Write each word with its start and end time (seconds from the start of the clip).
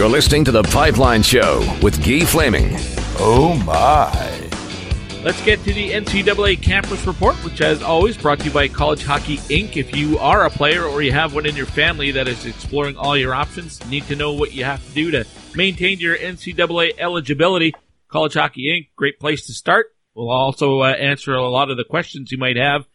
You're 0.00 0.08
listening 0.08 0.46
to 0.46 0.50
The 0.50 0.62
Pipeline 0.62 1.22
Show 1.22 1.60
with 1.82 2.02
Guy 2.02 2.24
Flaming. 2.24 2.70
Oh 3.18 3.54
my. 3.66 4.10
Let's 5.22 5.44
get 5.44 5.62
to 5.64 5.74
the 5.74 5.90
NCAA 5.90 6.62
Campus 6.62 7.06
Report, 7.06 7.36
which, 7.44 7.60
as 7.60 7.82
always, 7.82 8.16
brought 8.16 8.38
to 8.38 8.46
you 8.46 8.50
by 8.50 8.68
College 8.68 9.04
Hockey 9.04 9.36
Inc. 9.36 9.76
If 9.76 9.94
you 9.94 10.18
are 10.18 10.46
a 10.46 10.50
player 10.50 10.86
or 10.86 11.02
you 11.02 11.12
have 11.12 11.34
one 11.34 11.44
in 11.44 11.54
your 11.54 11.66
family 11.66 12.12
that 12.12 12.28
is 12.28 12.46
exploring 12.46 12.96
all 12.96 13.14
your 13.14 13.34
options, 13.34 13.86
need 13.90 14.04
to 14.04 14.16
know 14.16 14.32
what 14.32 14.54
you 14.54 14.64
have 14.64 14.82
to 14.82 14.94
do 14.94 15.10
to 15.10 15.26
maintain 15.54 15.98
your 15.98 16.16
NCAA 16.16 16.98
eligibility, 16.98 17.74
College 18.08 18.32
Hockey 18.32 18.68
Inc., 18.74 18.96
great 18.96 19.20
place 19.20 19.44
to 19.48 19.52
start. 19.52 19.88
We'll 20.14 20.30
also 20.30 20.80
uh, 20.80 20.92
answer 20.92 21.34
a 21.34 21.46
lot 21.50 21.70
of 21.70 21.76
the 21.76 21.84
questions 21.84 22.32
you 22.32 22.38
might 22.38 22.56
have, 22.56 22.86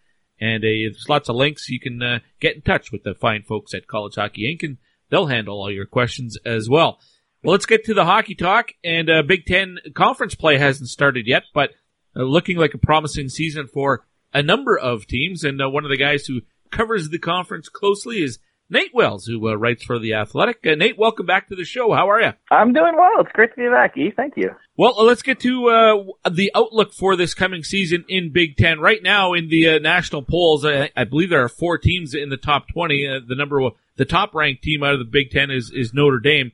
and 0.42 0.64
uh, 0.64 0.66
there's 0.66 1.06
lots 1.08 1.30
of 1.30 1.36
links. 1.36 1.70
You 1.70 1.80
can 1.80 2.02
uh, 2.02 2.20
get 2.40 2.56
in 2.56 2.62
touch 2.64 2.92
with 2.92 3.04
the 3.04 3.14
fine 3.14 3.44
folks 3.44 3.76
at 3.76 3.86
College 3.86 4.16
Hockey 4.16 4.52
Inc., 4.52 4.68
and 4.68 4.78
they'll 5.10 5.28
handle 5.28 5.58
all 5.58 5.72
your 5.72 5.86
questions 5.86 6.38
as 6.46 6.70
well. 6.70 7.00
Well, 7.44 7.52
let's 7.52 7.66
get 7.68 7.86
to 7.86 7.94
the 7.94 8.06
hockey 8.06 8.36
talk, 8.36 8.72
and 8.84 9.10
uh, 9.10 9.22
Big 9.22 9.46
Ten 9.46 9.78
conference 9.94 10.34
play 10.34 10.58
hasn't 10.58 10.90
started 10.90 11.28
yet, 11.28 11.44
but 11.54 11.72
uh, 12.16 12.24
looking 12.24 12.58
like 12.58 12.74
a 12.74 12.80
promising 12.80 13.30
season 13.30 13.68
for 13.68 14.06
a 14.34 14.42
number 14.42 14.78
of 14.78 15.06
teams. 15.06 15.44
And 15.44 15.62
uh, 15.62 15.70
one 15.70 15.86
of 15.86 15.92
the 15.92 15.98
guys 15.98 16.26
who 16.26 16.42
covers 16.72 17.10
the 17.10 17.20
conference 17.20 17.70
closely 17.70 18.24
is 18.24 18.40
Nate 18.70 18.94
Wells, 18.94 19.26
who 19.26 19.48
uh, 19.48 19.54
writes 19.54 19.84
for 19.84 20.00
The 20.00 20.16
Athletic. 20.16 20.66
Uh, 20.66 20.74
Nate, 20.74 20.98
welcome 20.98 21.26
back 21.26 21.50
to 21.50 21.56
the 21.56 21.66
show. 21.66 21.94
How 21.94 22.10
are 22.10 22.20
you? 22.20 22.32
I'm 22.50 22.74
doing 22.74 22.94
well. 22.98 23.22
It's 23.22 23.32
great 23.32 23.52
to 23.52 23.58
be 23.58 23.70
back, 23.70 23.96
E. 23.96 24.12
Thank 24.16 24.34
you. 24.38 24.50
Well, 24.76 24.96
uh, 24.98 25.04
let's 25.04 25.22
get 25.22 25.40
to 25.42 25.70
uh, 25.70 26.30
the 26.30 26.52
outlook 26.56 26.94
for 26.94 27.16
this 27.16 27.34
coming 27.34 27.64
season 27.64 28.06
in 28.10 28.34
Big 28.34 28.58
Ten. 28.58 28.80
Right 28.80 29.04
now, 29.04 29.34
in 29.34 29.50
the 29.50 29.80
national 29.80 30.24
polls, 30.24 30.66
I, 30.66 30.90
I, 30.96 31.04
believe 31.04 31.30
there 31.30 31.44
are 31.44 31.50
four 31.50 31.78
teams 31.78 32.16
in 32.16 32.30
the 32.30 32.38
top 32.38 32.68
20. 32.74 33.26
the 33.28 33.36
number, 33.36 33.70
the 33.98 34.06
top 34.06 34.34
ranked 34.36 34.64
team 34.64 34.84
out 34.84 34.94
of 34.94 35.00
the 35.00 35.06
Big 35.06 35.32
Ten 35.32 35.52
is, 35.52 35.72
is 35.74 35.94
Notre 35.94 36.20
Dame. 36.20 36.52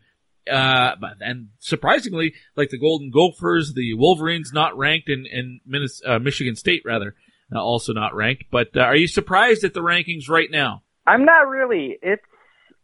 Uh, 0.51 0.95
and 1.19 1.49
surprisingly, 1.59 2.33
like 2.55 2.69
the 2.69 2.79
Golden 2.79 3.11
Gophers, 3.11 3.73
the 3.75 3.93
Wolverines 3.93 4.51
not 4.51 4.75
ranked, 4.75 5.07
and 5.07 5.27
and 5.27 5.61
uh, 6.05 6.17
Michigan 6.17 6.55
State 6.55 6.81
rather 6.83 7.15
uh, 7.53 7.61
also 7.61 7.93
not 7.93 8.15
ranked. 8.15 8.45
But 8.51 8.69
uh, 8.75 8.81
are 8.81 8.95
you 8.95 9.07
surprised 9.07 9.63
at 9.63 9.75
the 9.75 9.81
rankings 9.81 10.29
right 10.29 10.49
now? 10.49 10.81
I'm 11.05 11.25
not 11.25 11.47
really. 11.47 11.97
It's 12.01 12.23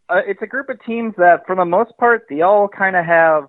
uh, 0.08 0.22
it's 0.28 0.42
a 0.42 0.48
group 0.48 0.70
of 0.70 0.78
teams 0.86 1.16
that, 1.18 1.46
for 1.48 1.56
the 1.56 1.66
most 1.66 1.98
part, 1.98 2.28
they 2.30 2.42
all 2.42 2.68
kind 2.68 2.96
of 2.96 3.06
have. 3.06 3.46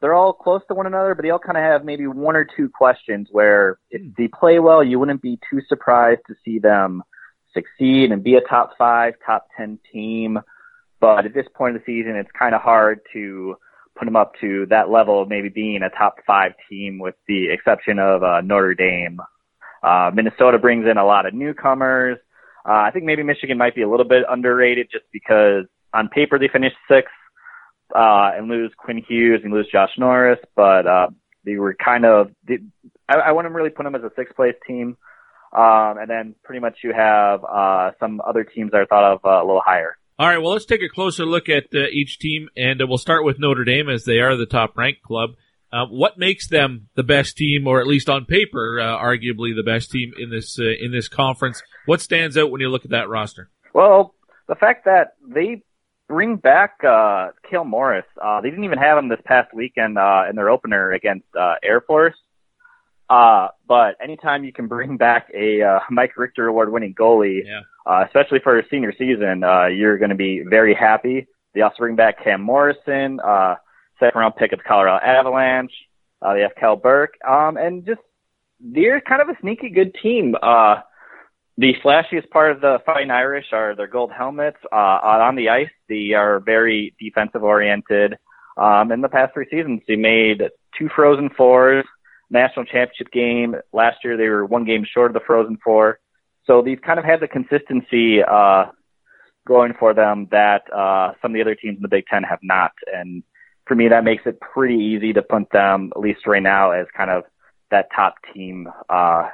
They're 0.00 0.14
all 0.14 0.32
close 0.32 0.62
to 0.68 0.74
one 0.74 0.86
another, 0.86 1.14
but 1.14 1.22
they 1.22 1.30
all 1.30 1.40
kind 1.40 1.56
of 1.56 1.64
have 1.64 1.84
maybe 1.84 2.06
one 2.06 2.36
or 2.36 2.46
two 2.56 2.68
questions 2.68 3.28
where 3.32 3.78
if 3.90 4.00
hmm. 4.00 4.08
they 4.16 4.28
play 4.28 4.58
well, 4.58 4.82
you 4.82 4.98
wouldn't 4.98 5.22
be 5.22 5.38
too 5.50 5.60
surprised 5.68 6.20
to 6.26 6.34
see 6.44 6.58
them 6.58 7.02
succeed 7.54 8.12
and 8.12 8.22
be 8.22 8.34
a 8.34 8.40
top 8.40 8.72
five, 8.78 9.14
top 9.24 9.48
ten 9.56 9.78
team. 9.92 10.38
But 11.00 11.26
at 11.26 11.34
this 11.34 11.46
point 11.54 11.76
of 11.76 11.82
the 11.82 11.86
season, 11.86 12.16
it's 12.16 12.30
kind 12.36 12.54
of 12.54 12.60
hard 12.60 13.00
to 13.12 13.56
put 13.96 14.04
them 14.04 14.16
up 14.16 14.32
to 14.40 14.66
that 14.66 14.90
level 14.90 15.22
of 15.22 15.28
maybe 15.28 15.48
being 15.48 15.82
a 15.82 15.90
top 15.90 16.16
five 16.26 16.52
team 16.68 16.98
with 16.98 17.14
the 17.26 17.50
exception 17.50 17.98
of 17.98 18.22
uh, 18.22 18.40
Notre 18.40 18.74
Dame. 18.74 19.20
Uh, 19.82 20.10
Minnesota 20.12 20.58
brings 20.58 20.86
in 20.90 20.96
a 20.96 21.06
lot 21.06 21.26
of 21.26 21.34
newcomers. 21.34 22.18
Uh, 22.68 22.72
I 22.72 22.90
think 22.90 23.04
maybe 23.04 23.22
Michigan 23.22 23.58
might 23.58 23.74
be 23.74 23.82
a 23.82 23.88
little 23.88 24.06
bit 24.06 24.24
underrated 24.28 24.88
just 24.90 25.04
because 25.12 25.64
on 25.94 26.08
paper 26.08 26.38
they 26.38 26.48
finished 26.48 26.76
sixth 26.90 27.12
uh, 27.94 28.32
and 28.36 28.48
lose 28.48 28.72
Quinn 28.76 29.02
Hughes 29.08 29.40
and 29.44 29.52
lose 29.52 29.68
Josh 29.70 29.90
Norris, 29.96 30.40
but 30.54 30.86
uh, 30.86 31.08
they 31.44 31.56
were 31.56 31.74
kind 31.74 32.04
of. 32.04 32.30
They, 32.46 32.58
I, 33.08 33.14
I 33.16 33.32
wouldn't 33.32 33.54
really 33.54 33.70
put 33.70 33.84
them 33.84 33.94
as 33.94 34.02
a 34.02 34.10
sixth 34.16 34.36
place 34.36 34.56
team. 34.66 34.96
Um, 35.52 35.96
and 35.98 36.10
then 36.10 36.34
pretty 36.42 36.60
much 36.60 36.78
you 36.84 36.92
have 36.94 37.42
uh, 37.44 37.92
some 37.98 38.20
other 38.26 38.44
teams 38.44 38.72
that 38.72 38.78
are 38.78 38.86
thought 38.86 39.12
of 39.14 39.20
uh, 39.24 39.42
a 39.42 39.46
little 39.46 39.62
higher. 39.64 39.96
All 40.18 40.26
right, 40.26 40.38
well, 40.38 40.52
let's 40.52 40.64
take 40.64 40.82
a 40.82 40.88
closer 40.88 41.24
look 41.24 41.48
at 41.48 41.66
uh, 41.72 41.86
each 41.92 42.18
team, 42.18 42.48
and 42.56 42.82
uh, 42.82 42.86
we'll 42.88 42.98
start 42.98 43.24
with 43.24 43.38
Notre 43.38 43.64
Dame 43.64 43.88
as 43.88 44.04
they 44.04 44.18
are 44.18 44.36
the 44.36 44.46
top 44.46 44.76
ranked 44.76 45.02
club. 45.02 45.30
Uh, 45.72 45.86
what 45.86 46.18
makes 46.18 46.48
them 46.48 46.88
the 46.96 47.04
best 47.04 47.36
team, 47.36 47.68
or 47.68 47.80
at 47.80 47.86
least 47.86 48.08
on 48.08 48.24
paper, 48.24 48.80
uh, 48.80 48.98
arguably 48.98 49.54
the 49.54 49.62
best 49.64 49.92
team 49.92 50.12
in 50.18 50.28
this 50.28 50.58
uh, 50.58 50.64
in 50.64 50.90
this 50.90 51.06
conference? 51.06 51.62
What 51.86 52.00
stands 52.00 52.36
out 52.36 52.50
when 52.50 52.60
you 52.60 52.68
look 52.68 52.84
at 52.84 52.90
that 52.90 53.08
roster? 53.08 53.48
Well, 53.72 54.14
the 54.48 54.56
fact 54.56 54.86
that 54.86 55.14
they 55.24 55.62
bring 56.08 56.34
back 56.34 56.82
uh, 56.82 57.28
Cale 57.48 57.64
Morris. 57.64 58.06
they 58.42 58.50
didn't 58.50 58.64
even 58.64 58.78
have 58.78 58.98
him 58.98 59.08
this 59.08 59.20
past 59.24 59.54
weekend 59.54 59.98
in 60.28 60.36
their 60.36 60.50
opener 60.50 60.90
against 60.90 61.26
Air 61.62 61.80
Force. 61.80 62.16
Uh, 63.10 63.48
but 63.66 63.96
anytime 64.02 64.44
you 64.44 64.52
can 64.52 64.66
bring 64.66 64.96
back 64.96 65.28
a 65.34 65.62
uh, 65.62 65.78
Mike 65.90 66.16
Richter 66.16 66.46
award 66.46 66.70
winning 66.70 66.94
goalie, 66.94 67.40
yeah. 67.44 67.60
uh, 67.86 68.04
especially 68.06 68.38
for 68.42 68.58
a 68.58 68.62
senior 68.70 68.92
season, 68.92 69.42
uh, 69.44 69.66
you're 69.66 69.98
going 69.98 70.10
to 70.10 70.16
be 70.16 70.42
very 70.48 70.74
happy. 70.74 71.26
They 71.54 71.62
also 71.62 71.76
bring 71.78 71.96
back 71.96 72.22
Cam 72.22 72.42
Morrison, 72.42 73.18
uh, 73.20 73.54
second 73.98 74.20
round 74.20 74.36
pick 74.36 74.52
of 74.52 74.58
the 74.58 74.64
Colorado 74.64 75.04
Avalanche. 75.04 75.72
Uh, 76.20 76.34
they 76.34 76.40
have 76.42 76.54
Cal 76.58 76.76
Burke, 76.76 77.14
um, 77.26 77.56
and 77.56 77.86
just 77.86 78.00
they're 78.60 79.00
kind 79.00 79.22
of 79.22 79.28
a 79.28 79.40
sneaky 79.40 79.70
good 79.70 79.94
team. 80.02 80.34
Uh, 80.42 80.76
the 81.56 81.72
flashiest 81.84 82.28
part 82.30 82.52
of 82.52 82.60
the 82.60 82.78
Fighting 82.84 83.10
Irish 83.10 83.46
are 83.52 83.74
their 83.74 83.86
gold 83.86 84.10
helmets. 84.16 84.58
Uh, 84.70 84.76
on 84.76 85.36
the 85.36 85.48
ice, 85.48 85.70
they 85.88 86.12
are 86.14 86.40
very 86.40 86.94
defensive 87.00 87.42
oriented. 87.42 88.16
Um, 88.56 88.92
in 88.92 89.00
the 89.00 89.08
past 89.08 89.34
three 89.34 89.46
seasons, 89.50 89.80
they 89.88 89.96
made 89.96 90.42
two 90.78 90.88
Frozen 90.94 91.30
Fours 91.36 91.84
national 92.30 92.64
championship 92.64 93.10
game. 93.12 93.56
Last 93.72 93.98
year 94.04 94.16
they 94.16 94.28
were 94.28 94.44
one 94.44 94.64
game 94.64 94.84
short 94.84 95.10
of 95.10 95.14
the 95.14 95.26
Frozen 95.26 95.58
Four. 95.64 95.98
So 96.46 96.62
these 96.62 96.78
kind 96.84 96.98
of 96.98 97.04
had 97.04 97.20
the 97.20 97.28
consistency 97.28 98.22
uh, 98.22 98.66
going 99.46 99.74
for 99.78 99.94
them 99.94 100.28
that 100.30 100.62
uh, 100.72 101.12
some 101.20 101.32
of 101.32 101.34
the 101.34 101.40
other 101.40 101.54
teams 101.54 101.76
in 101.76 101.82
the 101.82 101.88
Big 101.88 102.06
Ten 102.06 102.22
have 102.22 102.40
not. 102.42 102.72
And 102.94 103.22
for 103.66 103.74
me, 103.74 103.88
that 103.88 104.04
makes 104.04 104.24
it 104.26 104.40
pretty 104.40 104.76
easy 104.76 105.12
to 105.12 105.22
punt 105.22 105.48
them, 105.52 105.92
at 105.94 106.00
least 106.00 106.26
right 106.26 106.42
now, 106.42 106.70
as 106.70 106.86
kind 106.96 107.10
of 107.10 107.24
that 107.70 107.88
top 107.94 108.14
team, 108.32 108.68
uh, 108.88 109.28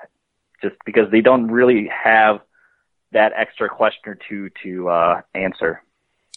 just 0.63 0.77
because 0.85 1.11
they 1.11 1.21
don't 1.21 1.49
really 1.49 1.89
have 1.89 2.41
that 3.13 3.33
extra 3.37 3.69
question 3.69 4.03
or 4.07 4.19
two 4.29 4.51
to 4.63 4.89
uh, 4.89 5.21
answer. 5.35 5.83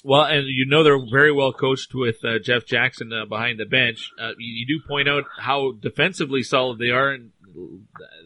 Well, 0.04 0.24
and 0.24 0.48
you 0.48 0.66
know 0.68 0.84
they're 0.84 1.06
very 1.10 1.32
well 1.32 1.52
coached 1.52 1.94
with 1.94 2.24
uh, 2.24 2.40
Jeff 2.40 2.66
Jackson 2.66 3.12
uh, 3.12 3.26
behind 3.26 3.60
the 3.60 3.66
bench. 3.66 4.12
Uh, 4.22 4.32
you, 4.38 4.66
you, 4.66 4.66
do 4.68 4.88
point 4.88 5.10
out 5.10 5.24
how 5.40 5.72
defensively 5.72 6.44
solid 6.44 6.78
they 6.80 6.92
are, 6.92 7.12
and 7.12 7.32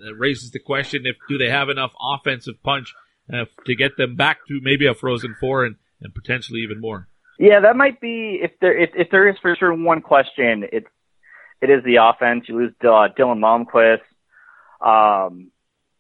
that 0.03 0.15
raises 0.15 0.51
the 0.51 0.59
question: 0.59 1.05
if 1.05 1.15
do 1.29 1.37
they 1.37 1.49
have 1.49 1.69
enough 1.69 1.91
offensive 1.99 2.61
punch 2.63 2.93
uh, 3.33 3.45
to 3.65 3.75
get 3.75 3.97
them 3.97 4.15
back 4.15 4.45
to 4.47 4.59
maybe 4.61 4.85
a 4.85 4.93
Frozen 4.93 5.35
Four 5.39 5.65
and, 5.65 5.75
and 6.01 6.13
potentially 6.13 6.61
even 6.61 6.81
more? 6.81 7.07
Yeah, 7.39 7.61
that 7.61 7.75
might 7.75 8.01
be 8.01 8.39
if 8.41 8.51
there 8.59 8.77
if, 8.77 8.91
if 8.93 9.09
there 9.09 9.29
is 9.29 9.35
for 9.41 9.55
sure 9.55 9.73
one 9.73 10.01
question. 10.01 10.65
It's 10.71 10.88
it 11.61 11.69
is 11.69 11.83
the 11.83 11.97
offense. 12.01 12.45
You 12.47 12.57
lose 12.57 12.73
uh, 12.81 13.07
Dylan 13.17 13.39
Malmquist. 13.39 14.01
Um, 14.85 15.51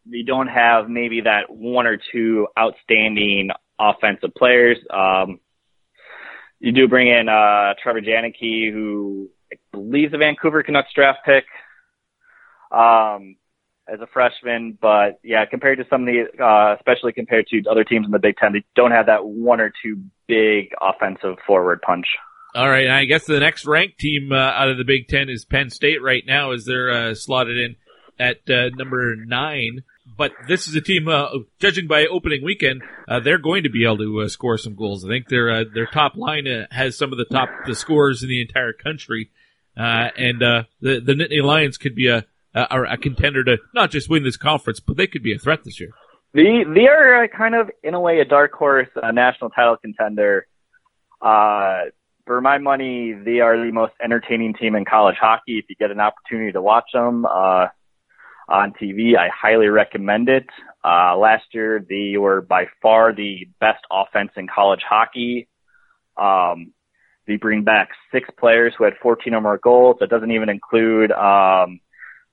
you 0.05 0.25
don't 0.25 0.47
have 0.47 0.89
maybe 0.89 1.21
that 1.21 1.49
one 1.49 1.87
or 1.87 1.97
two 2.11 2.47
outstanding 2.59 3.49
offensive 3.79 4.33
players. 4.35 4.77
Um, 4.91 5.39
you 6.61 6.71
do 6.71 6.87
bring 6.87 7.07
in 7.07 7.27
uh, 7.27 7.73
Trevor 7.81 8.01
Janicki, 8.01 8.71
who 8.71 9.29
I 9.51 9.57
believe 9.71 10.11
the 10.11 10.19
Vancouver 10.19 10.61
Canucks 10.61 10.93
draft 10.93 11.19
pick 11.25 11.43
um, 12.71 13.35
as 13.91 13.99
a 13.99 14.07
freshman. 14.13 14.77
But 14.79 15.19
yeah, 15.23 15.43
compared 15.45 15.79
to 15.79 15.85
some 15.89 16.07
of 16.07 16.07
the, 16.07 16.43
uh, 16.43 16.75
especially 16.75 17.13
compared 17.13 17.47
to 17.47 17.63
other 17.69 17.83
teams 17.83 18.05
in 18.05 18.11
the 18.11 18.19
Big 18.19 18.37
Ten, 18.37 18.53
they 18.53 18.63
don't 18.75 18.91
have 18.91 19.07
that 19.07 19.25
one 19.25 19.59
or 19.59 19.73
two 19.83 20.03
big 20.27 20.69
offensive 20.79 21.37
forward 21.45 21.81
punch. 21.81 22.05
All 22.53 22.69
right, 22.69 22.89
I 22.89 23.05
guess 23.05 23.25
the 23.25 23.39
next 23.39 23.65
ranked 23.65 23.97
team 23.97 24.31
uh, 24.31 24.35
out 24.35 24.69
of 24.69 24.77
the 24.77 24.83
Big 24.83 25.07
Ten 25.07 25.29
is 25.29 25.45
Penn 25.45 25.69
State 25.69 26.01
right 26.01 26.23
now, 26.25 26.51
as 26.51 26.65
they're 26.65 26.91
uh, 26.91 27.15
slotted 27.15 27.57
in 27.57 27.75
at 28.19 28.41
uh, 28.49 28.69
number 28.75 29.15
nine 29.15 29.83
but 30.17 30.31
this 30.47 30.67
is 30.67 30.75
a 30.75 30.81
team, 30.81 31.07
uh, 31.07 31.29
judging 31.59 31.87
by 31.87 32.05
opening 32.05 32.43
weekend, 32.43 32.81
uh, 33.07 33.19
they're 33.19 33.37
going 33.37 33.63
to 33.63 33.69
be 33.69 33.85
able 33.85 33.97
to 33.97 34.21
uh, 34.21 34.27
score 34.27 34.57
some 34.57 34.75
goals. 34.75 35.05
I 35.05 35.07
think 35.07 35.27
their 35.29 35.49
uh, 35.49 35.63
their 35.73 35.85
top 35.85 36.15
line 36.15 36.47
uh, 36.47 36.67
has 36.71 36.97
some 36.97 37.11
of 37.11 37.17
the 37.17 37.25
top 37.25 37.49
the 37.65 37.75
scores 37.75 38.23
in 38.23 38.29
the 38.29 38.41
entire 38.41 38.73
country, 38.73 39.31
uh, 39.77 40.09
and 40.17 40.41
the 40.41 40.67
the 40.81 41.13
Nittany 41.13 41.43
Lions 41.43 41.77
could 41.77 41.95
be 41.95 42.07
a, 42.07 42.25
a, 42.53 42.83
a 42.83 42.97
contender 42.97 43.43
to 43.43 43.57
not 43.73 43.91
just 43.91 44.09
win 44.09 44.23
this 44.23 44.37
conference, 44.37 44.79
but 44.79 44.97
they 44.97 45.07
could 45.07 45.23
be 45.23 45.33
a 45.33 45.39
threat 45.39 45.63
this 45.63 45.79
year. 45.79 45.91
The 46.33 46.63
they 46.73 46.87
are 46.87 47.27
kind 47.27 47.55
of 47.55 47.69
in 47.83 47.93
a 47.93 47.99
way 47.99 48.19
a 48.19 48.25
dark 48.25 48.53
horse 48.53 48.89
national 49.13 49.49
title 49.51 49.77
contender. 49.77 50.47
for 51.19 52.41
my 52.41 52.57
money, 52.57 53.13
they 53.13 53.39
are 53.39 53.57
the 53.57 53.71
most 53.71 53.93
entertaining 54.03 54.53
team 54.53 54.75
in 54.75 54.85
college 54.85 55.17
hockey. 55.19 55.59
If 55.59 55.65
you 55.69 55.75
get 55.75 55.91
an 55.91 55.99
opportunity 55.99 56.51
to 56.51 56.61
watch 56.61 56.89
them, 56.93 57.25
on 58.51 58.73
TV. 58.73 59.17
I 59.17 59.29
highly 59.29 59.67
recommend 59.67 60.29
it. 60.29 60.45
Uh, 60.83 61.15
last 61.17 61.45
year, 61.53 61.83
they 61.87 62.17
were 62.17 62.41
by 62.41 62.65
far 62.81 63.13
the 63.15 63.47
best 63.59 63.83
offense 63.91 64.31
in 64.35 64.47
college 64.47 64.81
hockey. 64.87 65.47
Um, 66.17 66.73
they 67.27 67.37
bring 67.37 67.63
back 67.63 67.89
six 68.11 68.29
players 68.37 68.73
who 68.77 68.83
had 68.83 68.93
14 69.01 69.33
or 69.33 69.41
more 69.41 69.57
goals. 69.57 69.97
That 69.99 70.09
doesn't 70.09 70.31
even 70.31 70.49
include 70.49 71.11
um, 71.11 71.79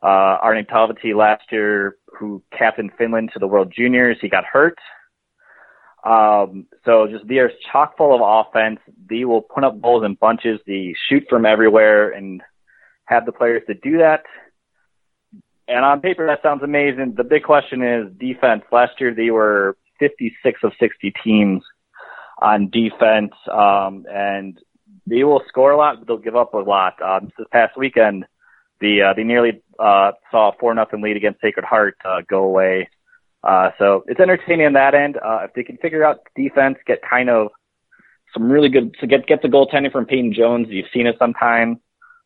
uh, 0.03 0.39
Aarne 0.43 0.65
Talvitie 0.65 1.15
last 1.15 1.45
year, 1.53 1.97
who 2.19 2.43
captained 2.57 2.91
Finland 2.99 3.31
to 3.35 3.39
the 3.39 3.47
World 3.47 3.73
Juniors. 3.75 4.19
He 4.21 4.29
got 4.29 4.45
hurt. 4.45 4.79
Um, 6.05 6.67
so 6.85 7.07
just 7.09 7.29
they 7.29 7.39
are 7.39 7.51
chock 7.71 7.97
full 7.97 8.15
of 8.15 8.21
offense. 8.23 8.81
They 9.09 9.25
will 9.25 9.43
put 9.43 9.65
up 9.65 9.81
goals 9.81 10.05
in 10.05 10.15
bunches. 10.15 10.61
They 10.67 10.95
shoot 11.09 11.25
from 11.29 11.45
everywhere 11.45 12.11
and 12.11 12.41
have 13.05 13.27
the 13.27 13.33
players 13.33 13.63
to 13.67 13.75
do 13.75 13.99
that. 13.99 14.23
And 15.69 15.85
on 15.85 16.01
paper, 16.01 16.27
that 16.27 16.43
sounds 16.43 16.63
amazing. 16.63 17.15
The 17.17 17.25
big 17.25 17.45
question 17.45 17.83
is 17.83 18.11
defense. 18.19 18.63
Last 18.73 18.93
year, 19.01 19.15
they 19.15 19.31
were 19.31 19.77
56 20.01 20.61
of 20.65 20.73
60 20.81 21.13
teams 21.23 21.63
on 22.41 22.71
defense, 22.71 23.33
um, 23.53 24.07
and 24.11 24.59
they 25.07 25.25
will 25.25 25.43
score 25.47 25.73
a 25.73 25.77
lot, 25.77 25.99
but 25.99 26.07
they'll 26.07 26.17
give 26.17 26.37
up 26.37 26.55
a 26.55 26.59
lot. 26.59 27.01
Um, 27.03 27.31
this 27.37 27.47
past 27.53 27.77
weekend, 27.77 28.25
the 28.81 29.03
uh, 29.03 29.15
they 29.15 29.25
nearly 29.25 29.63
uh, 29.79 30.13
saw 30.31 30.51
a 30.51 30.53
four 30.59 30.75
nothing 30.75 31.03
lead 31.03 31.17
against 31.17 31.41
Sacred 31.41 31.65
Heart 31.65 31.97
uh, 32.05 32.23
go 32.29 32.45
away. 32.45 32.89
Uh, 33.43 33.71
so 33.79 34.05
it's 34.07 34.21
entertaining 34.21 34.67
on 34.67 34.73
that 34.75 34.95
end. 34.95 35.17
Uh, 35.17 35.41
if 35.45 35.53
they 35.55 35.65
can 35.65 35.77
figure 35.79 36.05
out 36.05 36.21
defense, 36.37 36.77
get 36.87 37.01
kind 37.09 37.29
of 37.29 37.49
some 38.33 38.51
really 38.51 38.69
good 38.69 38.95
to 39.01 39.07
get 39.07 39.27
get 39.27 39.43
the 39.43 39.49
goaltending 39.49 39.93
from 39.93 40.07
Peyton 40.07 40.33
Jones. 40.33 40.69
You've 40.71 40.87
seen 40.95 41.07
it 41.07 41.17
sometimes. 41.19 41.79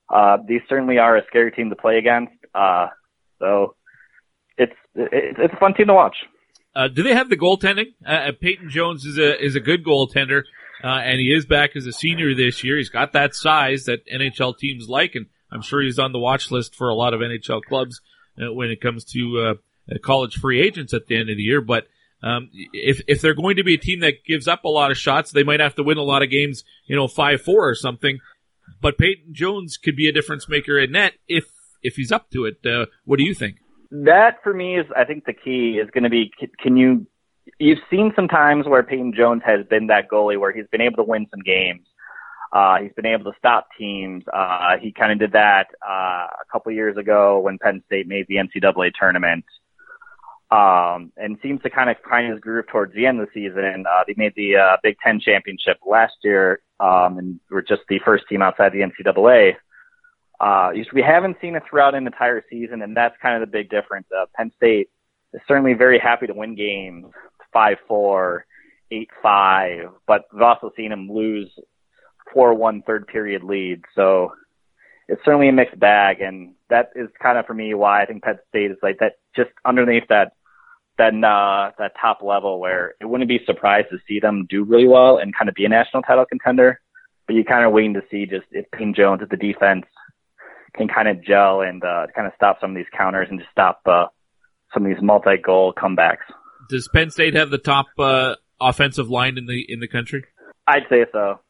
Uh, 0.09 0.39
these 0.47 0.61
certainly 0.69 0.99
are 0.99 1.17
a 1.17 1.27
scary 1.27 1.53
team 1.53 1.71
to 1.71 1.77
play 1.77 1.99
against. 1.99 2.33
Uh, 2.55 2.89
so 3.43 3.75
it's 4.56 4.73
it's 4.94 5.53
a 5.53 5.56
fun 5.59 5.75
team 5.75 5.89
to 5.89 5.94
watch. 5.94 6.17
Uh, 6.75 6.89
do 6.89 7.03
they 7.03 7.15
have 7.15 7.29
the 7.29 7.37
goaltending? 7.37 7.94
Uh, 8.06 8.11
uh, 8.11 8.33
Peyton 8.41 8.71
Jones 8.71 9.05
is 9.05 9.19
a 9.19 9.44
is 9.44 9.56
a 9.56 9.61
good 9.61 9.85
goaltender, 9.85 10.43
uh, 10.83 10.87
and 10.87 11.21
he 11.21 11.33
is 11.33 11.44
back 11.44 11.77
as 11.77 11.87
a 11.87 11.93
senior 11.93 12.35
this 12.35 12.65
year. 12.65 12.79
He's 12.79 12.89
got 12.89 13.12
that 13.12 13.35
size 13.35 13.85
that 13.85 14.06
NHL 14.06 14.56
teams 14.56 14.89
like, 14.89 15.15
and 15.15 15.27
I'm 15.50 15.62
sure 15.62 15.83
he's 15.83 15.99
on 15.99 16.12
the 16.12 16.19
watch 16.19 16.50
list 16.50 16.75
for 16.75 16.89
a 16.89 16.94
lot 16.94 17.12
of 17.12 17.21
NHL 17.21 17.62
clubs 17.62 18.00
uh, 18.39 18.53
when 18.53 18.71
it 18.71 18.81
comes 18.81 19.05
to 19.12 19.59
uh, 19.91 19.99
college 20.03 20.37
free 20.37 20.62
agents 20.62 20.94
at 20.94 21.06
the 21.09 21.17
end 21.17 21.29
of 21.29 21.37
the 21.37 21.43
year. 21.43 21.61
But 21.61 21.89
um, 22.23 22.49
if 22.73 23.03
if 23.09 23.21
they're 23.21 23.35
going 23.35 23.56
to 23.56 23.65
be 23.65 23.75
a 23.75 23.79
team 23.79 24.00
that 24.00 24.25
gives 24.25 24.47
up 24.47 24.65
a 24.65 24.69
lot 24.69 24.91
of 24.93 24.97
shots, 24.97 25.33
they 25.33 25.43
might 25.43 25.61
have 25.61 25.75
to 25.75 25.83
win 25.83 25.99
a 25.99 26.03
lot 26.03 26.23
of 26.23 26.31
games, 26.31 26.65
you 26.87 26.97
know, 26.97 27.09
five 27.09 27.43
four 27.43 27.69
or 27.69 27.75
something. 27.75 28.21
But 28.81 28.97
Peyton 28.97 29.35
Jones 29.35 29.77
could 29.77 29.97
be 29.97 30.09
a 30.09 30.12
difference 30.12 30.49
maker 30.49 30.79
in 30.79 30.93
net 30.93 31.15
if 31.29 31.44
if 31.82 31.94
he's 31.96 32.12
up 32.12 32.31
to 32.31 32.44
it. 32.44 32.88
what 33.05 33.19
do 33.19 33.25
you 33.25 33.34
think? 33.34 33.56
that 33.93 34.43
for 34.43 34.55
me 34.55 34.79
is, 34.79 34.87
I 34.96 35.05
think 35.05 35.26
the 35.26 35.34
key 35.34 35.79
is 35.82 35.90
going 35.90 36.05
to 36.05 36.11
be, 36.11 36.32
can 36.58 36.76
you, 36.76 37.06
you've 37.58 37.79
seen 37.90 38.12
some 38.17 38.26
times 38.26 38.67
where 38.67 38.82
Peyton 38.82 39.12
Jones 39.14 39.43
has 39.44 39.67
been 39.67 39.88
that 39.88 40.08
goalie 40.11 40.40
where 40.40 40.52
he's 40.52 40.67
been 40.73 40.81
able 40.81 40.96
to 40.96 41.02
win 41.02 41.26
some 41.31 41.40
games. 41.40 41.87
Uh, 42.52 42.79
he's 42.82 42.93
been 42.94 43.06
able 43.06 43.31
to 43.31 43.38
stop 43.38 43.69
teams. 43.79 44.25
Uh, 44.32 44.76
he 44.81 44.93
kind 44.93 45.12
of 45.12 45.19
did 45.19 45.32
that, 45.32 45.69
uh, 45.87 46.26
a 46.26 46.44
couple 46.50 46.73
years 46.73 46.96
ago 46.96 47.38
when 47.40 47.58
Penn 47.58 47.82
State 47.87 48.08
made 48.08 48.26
the 48.29 48.37
NCAA 48.37 48.93
tournament. 48.99 49.44
Um, 50.50 51.12
and 51.17 51.38
seems 51.43 51.62
to 51.62 51.70
kind 51.70 51.88
of 51.88 51.96
find 52.08 52.31
his 52.31 52.40
groove 52.40 52.67
towards 52.69 52.94
the 52.94 53.06
end 53.06 53.20
of 53.20 53.29
the 53.29 53.32
season. 53.49 53.84
Uh, 53.87 54.05
they 54.06 54.14
made 54.17 54.34
the, 54.37 54.56
uh, 54.56 54.76
Big 54.82 54.96
Ten 55.02 55.20
championship 55.20 55.79
last 55.87 56.14
year, 56.23 56.61
um, 56.79 57.19
and 57.19 57.40
were 57.50 57.62
just 57.62 57.82
the 57.88 58.00
first 58.05 58.25
team 58.29 58.43
outside 58.43 58.73
the 58.73 58.81
NCAA. 58.81 59.55
Uh, 60.43 60.73
we 60.93 61.00
haven't 61.00 61.37
seen 61.41 61.55
it 61.55 61.62
throughout 61.71 61.94
an 61.94 62.05
entire 62.05 62.43
season, 62.50 62.83
and 62.83 62.97
that's 62.97 63.15
kind 63.23 63.41
of 63.41 63.49
the 63.49 63.53
big 63.53 63.71
difference. 63.71 64.09
Uh, 64.15 64.27
Penn 64.35 64.50
State 64.56 64.91
is 65.33 65.41
certainly 65.47 65.75
very 65.75 66.00
happy 66.00 66.27
to 66.27 66.35
win 66.35 66.56
games, 66.56 67.06
five 67.53 67.77
four, 67.87 68.44
eight 68.91 69.09
five, 69.23 69.91
but 70.05 70.25
we've 70.33 70.43
also 70.43 70.73
seen 70.77 70.91
them 70.91 71.09
lose 71.09 71.49
four 72.35 72.55
one 72.55 72.83
third 72.83 73.06
period 73.06 73.44
lead. 73.44 73.83
So 73.94 74.33
it's 75.06 75.25
certainly 75.25 75.49
a 75.49 75.53
mixed 75.53 75.79
bag, 75.79 76.21
and 76.21 76.55
that 76.71 76.91
is 76.97 77.09
kind 77.23 77.39
of 77.39 77.47
for 77.47 77.55
me 77.55 77.73
why 77.75 78.03
I 78.03 78.06
think 78.06 78.25
Penn 78.25 78.41
State 78.49 78.73
is 78.73 78.79
like 78.83 78.99
that, 78.99 79.19
just 79.37 79.50
underneath 79.65 80.09
that 80.09 80.33
that 80.99 81.15
uh, 81.15 81.71
that 81.79 81.93
top 82.00 82.21
level 82.21 82.59
where 82.59 82.94
it 83.00 83.06
wouldn't 83.06 83.29
be 83.29 83.41
surprised 83.47 83.91
to 83.91 83.99
see 84.09 84.19
them 84.19 84.47
do 84.50 84.65
really 84.65 84.89
well 84.89 85.19
and 85.19 85.37
kind 85.37 85.49
of 85.49 85.55
be 85.55 85.67
a 85.67 85.69
national 85.69 86.03
title 86.03 86.27
contender. 86.27 86.81
But 87.29 87.37
you're 87.37 87.44
kind 87.44 87.65
of 87.65 87.73
waiting 87.73 87.94
to 87.94 88.03
see 88.11 88.27
just 88.27 88.47
if 88.50 88.69
Peyton 88.73 88.94
Jones 88.94 89.23
at 89.23 89.31
the 89.31 89.37
defense 89.37 89.87
can 90.75 90.89
kind 90.89 91.09
of 91.09 91.23
gel 91.23 91.61
and 91.61 91.83
uh, 91.85 92.07
kind 92.15 92.27
of 92.27 92.33
stop 92.37 92.59
some 92.61 92.71
of 92.71 92.77
these 92.77 92.87
counters 92.97 93.29
and 93.31 93.39
just 93.39 93.51
stop 93.51 93.81
uh, 93.87 94.07
some 94.73 94.87
of 94.87 94.93
these 94.93 95.03
multi-goal 95.03 95.75
comebacks. 95.75 96.25
Does 96.69 96.89
Penn 96.89 97.11
State 97.11 97.35
have 97.35 97.51
the 97.51 97.59
top 97.59 97.87
uh, 97.99 98.37
offensive 98.61 99.11
line 99.11 99.37
in 99.37 99.47
the 99.47 99.65
in 99.69 99.81
the 99.81 99.89
country? 99.89 100.25
I'd 100.67 100.85
say 100.89 101.05
so. 101.13 101.41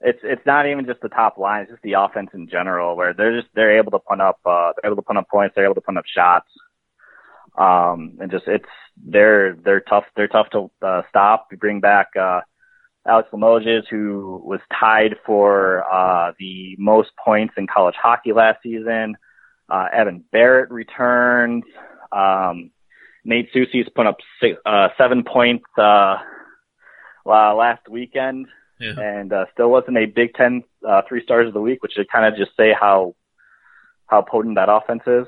It's 0.00 0.18
it's 0.22 0.44
not 0.44 0.66
even 0.66 0.86
just 0.86 1.00
the 1.00 1.08
top 1.08 1.38
line; 1.38 1.62
it's 1.62 1.70
just 1.70 1.82
the 1.82 1.94
offense 1.94 2.30
in 2.34 2.48
general, 2.48 2.96
where 2.96 3.14
they're 3.14 3.40
just 3.40 3.52
they're 3.54 3.78
able 3.78 3.92
to 3.92 3.98
put 3.98 4.20
up 4.20 4.40
uh, 4.44 4.72
they're 4.76 4.90
able 4.90 5.02
to 5.02 5.06
put 5.06 5.16
up 5.16 5.28
points, 5.28 5.54
they're 5.54 5.64
able 5.64 5.76
to 5.76 5.80
put 5.80 5.96
up 5.96 6.04
shots, 6.06 6.48
um, 7.56 8.18
and 8.20 8.30
just 8.30 8.44
it's 8.46 8.68
they're 8.96 9.54
they're 9.54 9.80
tough 9.80 10.04
they're 10.16 10.28
tough 10.28 10.48
to 10.52 10.70
uh, 10.82 11.02
stop. 11.08 11.48
We 11.50 11.56
bring 11.56 11.80
back 11.80 12.08
uh, 12.20 12.40
Alex 13.06 13.28
Limoges, 13.32 13.84
who 13.90 14.40
was 14.44 14.60
tied 14.78 15.16
for 15.26 15.84
uh, 15.92 16.32
the 16.38 16.74
most 16.78 17.10
points 17.22 17.54
in 17.56 17.66
college 17.66 17.96
hockey 18.00 18.32
last 18.32 18.62
season. 18.62 19.16
Uh, 19.68 19.86
Evan 19.92 20.24
Barratt 20.32 20.70
returned. 20.70 21.64
Um, 22.12 22.70
Nate 23.24 23.48
Sucese 23.52 23.86
put 23.94 24.06
up 24.06 24.18
six, 24.40 24.58
uh, 24.64 24.88
seven 24.98 25.24
points 25.24 25.64
uh, 25.78 26.16
last 27.26 27.88
weekend, 27.90 28.46
yeah. 28.78 28.98
and 28.98 29.32
uh, 29.32 29.46
still 29.52 29.70
wasn't 29.70 29.96
a 29.96 30.06
Big 30.06 30.34
Ten 30.34 30.62
uh, 30.86 31.02
three 31.08 31.22
stars 31.22 31.48
of 31.48 31.54
the 31.54 31.60
week, 31.60 31.82
which 31.82 31.92
should 31.92 32.10
kind 32.10 32.26
of 32.26 32.38
just 32.38 32.56
say 32.56 32.74
how 32.78 33.14
how 34.06 34.22
potent 34.22 34.56
that 34.56 34.68
offense 34.70 35.02
is. 35.06 35.26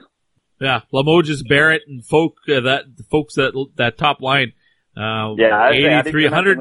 Yeah, 0.61 0.83
Limoges, 0.93 1.43
Barrett, 1.43 1.83
and 1.87 2.05
folk 2.05 2.37
uh, 2.49 2.61
that 2.61 2.85
folks 3.11 3.35
that 3.35 3.53
that 3.77 3.99
top 3.99 4.21
line. 4.21 4.53
Uh, 4.97 5.35
yeah, 5.37 5.71
8300 5.71 6.59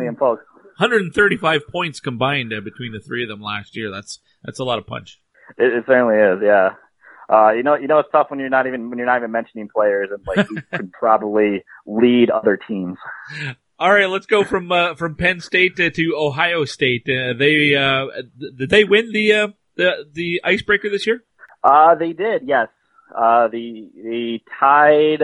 135 0.77 1.67
points 1.71 1.99
combined 1.99 2.53
uh, 2.53 2.61
between 2.61 2.91
the 2.91 2.99
three 2.99 3.23
of 3.23 3.29
them 3.29 3.41
last 3.41 3.75
year. 3.75 3.91
That's 3.91 4.19
that's 4.43 4.59
a 4.59 4.63
lot 4.63 4.77
of 4.77 4.85
punch. 4.85 5.21
It, 5.57 5.73
it 5.73 5.83
certainly 5.87 6.15
is. 6.15 6.39
Yeah. 6.43 6.75
Uh, 7.27 7.51
you 7.53 7.63
know, 7.63 7.75
you 7.75 7.87
know, 7.87 7.99
it's 7.99 8.09
tough 8.11 8.29
when 8.29 8.39
you're 8.39 8.49
not 8.49 8.67
even 8.67 8.89
when 8.89 8.99
you're 8.99 9.07
not 9.07 9.17
even 9.17 9.31
mentioning 9.31 9.67
players 9.73 10.09
and 10.11 10.23
like 10.27 10.47
who 10.47 10.61
could 10.71 10.91
probably 10.99 11.63
lead 11.85 12.29
other 12.29 12.57
teams. 12.67 12.97
All 13.79 13.91
right, 13.91 14.09
let's 14.09 14.25
go 14.25 14.43
from 14.43 14.71
uh, 14.71 14.95
from 14.95 15.15
Penn 15.15 15.39
State 15.39 15.75
to, 15.77 15.89
to 15.89 16.15
Ohio 16.15 16.65
State. 16.65 17.09
Uh, 17.09 17.33
they 17.37 17.75
uh, 17.75 18.05
did 18.57 18.69
they 18.69 18.83
win 18.83 19.11
the 19.11 19.33
uh, 19.33 19.47
the 19.75 20.05
the 20.13 20.41
icebreaker 20.43 20.89
this 20.89 21.07
year? 21.07 21.23
Uh, 21.63 21.95
they 21.95 22.13
did. 22.13 22.43
Yes. 22.45 22.67
Uh, 23.13 23.47
the 23.47 23.89
the 23.95 24.39
tied 24.59 25.23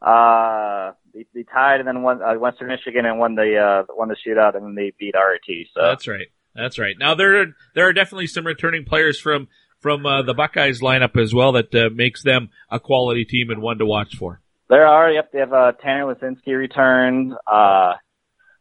uh, 0.00 0.92
they, 1.14 1.26
they 1.34 1.42
tied 1.42 1.80
and 1.80 1.88
then 1.88 2.02
won 2.02 2.22
uh, 2.22 2.34
Western 2.38 2.68
Michigan 2.68 3.04
and 3.04 3.18
won 3.18 3.34
the 3.34 3.56
uh, 3.56 3.92
won 3.94 4.08
the 4.08 4.16
shootout 4.16 4.56
and 4.56 4.64
then 4.64 4.74
they 4.74 4.92
beat 4.98 5.14
RIT. 5.14 5.68
So 5.74 5.82
that's 5.82 6.08
right. 6.08 6.28
That's 6.54 6.78
right. 6.78 6.96
Now 6.98 7.14
there 7.14 7.40
are, 7.40 7.46
there 7.74 7.88
are 7.88 7.92
definitely 7.92 8.26
some 8.26 8.46
returning 8.46 8.84
players 8.84 9.18
from 9.18 9.48
from 9.80 10.06
uh, 10.06 10.22
the 10.22 10.34
Buckeyes 10.34 10.80
lineup 10.80 11.20
as 11.20 11.34
well 11.34 11.52
that 11.52 11.74
uh, 11.74 11.90
makes 11.92 12.22
them 12.22 12.50
a 12.70 12.78
quality 12.78 13.24
team 13.24 13.50
and 13.50 13.60
one 13.60 13.78
to 13.78 13.86
watch 13.86 14.16
for. 14.16 14.40
There 14.68 14.86
are. 14.86 15.10
Yep, 15.10 15.32
they 15.32 15.38
have 15.40 15.52
uh, 15.52 15.72
Tanner 15.82 16.14
Laczynski 16.14 16.56
returned. 16.56 17.34
Uh, 17.50 17.94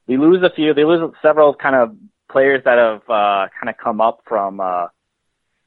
they 0.08 0.18
lose 0.18 0.44
a 0.44 0.54
few. 0.54 0.74
They 0.74 0.84
lose 0.84 1.00
several 1.22 1.54
kind 1.54 1.76
of 1.76 1.96
players 2.30 2.64
that 2.66 2.78
have 2.78 3.02
uh, 3.10 3.48
kind 3.60 3.70
of 3.70 3.76
come 3.82 4.02
up 4.02 4.22
from 4.28 4.60
uh, 4.60 4.88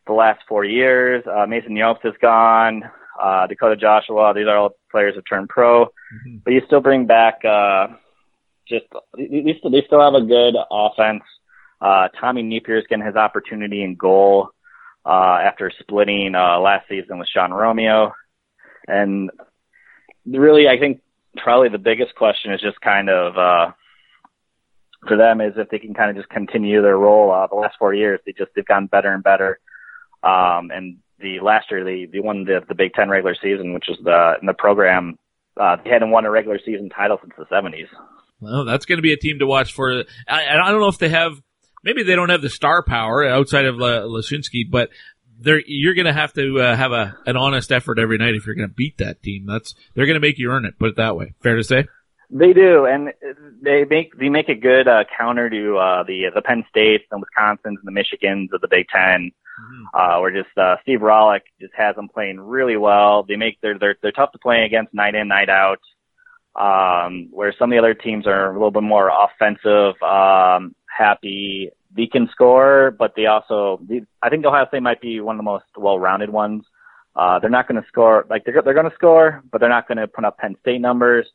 the 0.06 0.12
last 0.12 0.40
four 0.48 0.64
years. 0.64 1.24
Uh, 1.26 1.46
Mason 1.46 1.74
Jobst 1.74 2.04
is 2.04 2.14
gone 2.20 2.82
uh, 3.20 3.46
Dakota 3.46 3.76
Joshua. 3.76 4.32
These 4.34 4.46
are 4.46 4.56
all 4.56 4.76
players 4.90 5.14
who 5.14 5.22
turned 5.22 5.48
pro, 5.48 5.86
mm-hmm. 5.86 6.36
but 6.44 6.52
you 6.52 6.62
still 6.66 6.80
bring 6.80 7.06
back 7.06 7.44
uh, 7.44 7.88
just 8.68 8.86
they 9.16 9.56
still, 9.58 9.70
they 9.70 9.82
still 9.86 10.00
have 10.00 10.14
a 10.14 10.26
good 10.26 10.54
offense. 10.70 11.22
Uh, 11.80 12.08
Tommy 12.20 12.42
Nappier's 12.42 12.86
getting 12.88 13.04
his 13.04 13.16
opportunity 13.16 13.82
in 13.82 13.94
goal 13.94 14.48
uh, 15.04 15.38
after 15.42 15.70
splitting 15.80 16.34
uh, 16.34 16.58
last 16.58 16.88
season 16.88 17.18
with 17.18 17.28
Sean 17.28 17.52
Romeo, 17.52 18.12
and 18.88 19.30
really, 20.26 20.68
I 20.68 20.78
think 20.78 21.00
probably 21.36 21.68
the 21.68 21.78
biggest 21.78 22.14
question 22.14 22.52
is 22.52 22.60
just 22.60 22.80
kind 22.80 23.10
of 23.10 23.36
uh, 23.36 23.72
for 25.06 25.16
them 25.16 25.40
is 25.40 25.54
if 25.56 25.68
they 25.68 25.78
can 25.78 25.94
kind 25.94 26.10
of 26.10 26.16
just 26.16 26.28
continue 26.28 26.82
their 26.82 26.96
role. 26.96 27.30
Uh, 27.30 27.46
the 27.46 27.56
last 27.56 27.76
four 27.78 27.94
years, 27.94 28.20
they 28.24 28.32
just 28.32 28.50
they've 28.54 28.64
gotten 28.64 28.86
better 28.86 29.12
and 29.12 29.22
better. 29.22 29.58
Um, 30.22 30.70
and 30.70 30.98
the 31.24 31.44
last 31.44 31.70
year 31.70 31.84
they 31.84 32.06
they 32.10 32.20
won 32.20 32.44
the 32.44 32.60
the 32.68 32.74
Big 32.74 32.92
Ten 32.92 33.08
regular 33.08 33.34
season, 33.34 33.72
which 33.72 33.88
is 33.88 33.96
the 34.04 34.34
in 34.40 34.46
the 34.46 34.54
program. 34.54 35.18
Uh, 35.60 35.76
they 35.82 35.90
hadn't 35.90 36.10
won 36.10 36.24
a 36.24 36.30
regular 36.30 36.58
season 36.64 36.90
title 36.90 37.18
since 37.20 37.32
the 37.36 37.46
seventies. 37.50 37.88
Well, 38.40 38.64
that's 38.64 38.84
going 38.84 38.98
to 38.98 39.02
be 39.02 39.12
a 39.12 39.16
team 39.16 39.38
to 39.38 39.46
watch 39.46 39.72
for. 39.72 40.04
I, 40.28 40.46
I 40.48 40.70
don't 40.70 40.80
know 40.80 40.88
if 40.88 40.98
they 40.98 41.08
have. 41.08 41.32
Maybe 41.82 42.02
they 42.02 42.14
don't 42.14 42.30
have 42.30 42.42
the 42.42 42.50
star 42.50 42.82
power 42.82 43.26
outside 43.26 43.66
of 43.66 43.76
Laczynski, 43.76 44.70
but 44.70 44.90
they're, 45.38 45.60
you're 45.66 45.94
going 45.94 46.06
to 46.06 46.12
have 46.12 46.32
to 46.34 46.60
uh, 46.60 46.76
have 46.76 46.92
a 46.92 47.16
an 47.26 47.36
honest 47.36 47.72
effort 47.72 47.98
every 47.98 48.18
night 48.18 48.34
if 48.34 48.46
you're 48.46 48.54
going 48.54 48.68
to 48.68 48.74
beat 48.74 48.98
that 48.98 49.22
team. 49.22 49.46
That's 49.46 49.74
they're 49.94 50.06
going 50.06 50.14
to 50.14 50.20
make 50.20 50.38
you 50.38 50.50
earn 50.50 50.64
it. 50.64 50.78
Put 50.78 50.90
it 50.90 50.96
that 50.96 51.16
way. 51.16 51.34
Fair 51.42 51.56
to 51.56 51.64
say. 51.64 51.86
They 52.30 52.52
do, 52.52 52.86
and 52.86 53.12
they 53.62 53.84
make 53.88 54.18
they 54.18 54.28
make 54.28 54.48
a 54.48 54.54
good 54.54 54.88
uh, 54.88 55.04
counter 55.16 55.48
to 55.48 55.76
uh, 55.76 56.04
the 56.04 56.30
the 56.34 56.42
Penn 56.42 56.64
States 56.68 57.04
and 57.10 57.22
Wisconsins 57.22 57.58
and 57.64 57.84
the 57.84 57.92
Michigans 57.92 58.52
of 58.52 58.60
the 58.60 58.68
Big 58.68 58.86
10 58.88 59.30
mm-hmm. 59.60 59.84
uh, 59.94 60.20
where 60.20 60.32
just 60.32 60.56
uh, 60.58 60.76
Steve 60.82 61.00
Rohlik 61.00 61.42
just 61.60 61.74
has 61.76 61.96
them 61.96 62.08
playing 62.08 62.40
really 62.40 62.76
well. 62.76 63.22
They 63.22 63.36
make 63.36 63.60
they're 63.60 63.78
they're 63.78 63.96
they're 64.02 64.12
tough 64.12 64.32
to 64.32 64.38
play 64.38 64.64
against 64.64 64.94
night 64.94 65.14
in 65.14 65.28
night 65.28 65.48
out. 65.48 65.80
um, 66.54 67.28
where 67.30 67.54
some 67.58 67.70
of 67.70 67.74
the 67.74 67.78
other 67.78 67.94
teams 67.94 68.26
are 68.26 68.50
a 68.50 68.52
little 68.52 68.70
bit 68.70 68.82
more 68.82 69.10
offensive, 69.10 70.00
um, 70.02 70.74
happy. 70.86 71.70
They 71.96 72.06
can 72.06 72.28
score, 72.32 72.94
but 72.96 73.14
they 73.16 73.26
also, 73.26 73.80
I 74.22 74.28
think 74.28 74.44
Ohio 74.44 74.66
State 74.68 74.82
might 74.82 75.00
be 75.00 75.20
one 75.20 75.36
of 75.36 75.38
the 75.38 75.44
most 75.44 75.64
well-rounded 75.76 76.30
ones. 76.30 76.64
Uh, 77.16 77.38
they're 77.38 77.50
not 77.50 77.68
going 77.68 77.80
to 77.80 77.88
score, 77.88 78.26
like 78.28 78.44
they're, 78.44 78.60
they're 78.62 78.74
going 78.74 78.88
to 78.88 78.94
score, 78.94 79.42
but 79.50 79.60
they're 79.60 79.68
not 79.68 79.86
going 79.86 79.98
to 79.98 80.08
put 80.08 80.24
up 80.24 80.38
Penn 80.38 80.56
State 80.60 80.80
numbers. 80.80 81.26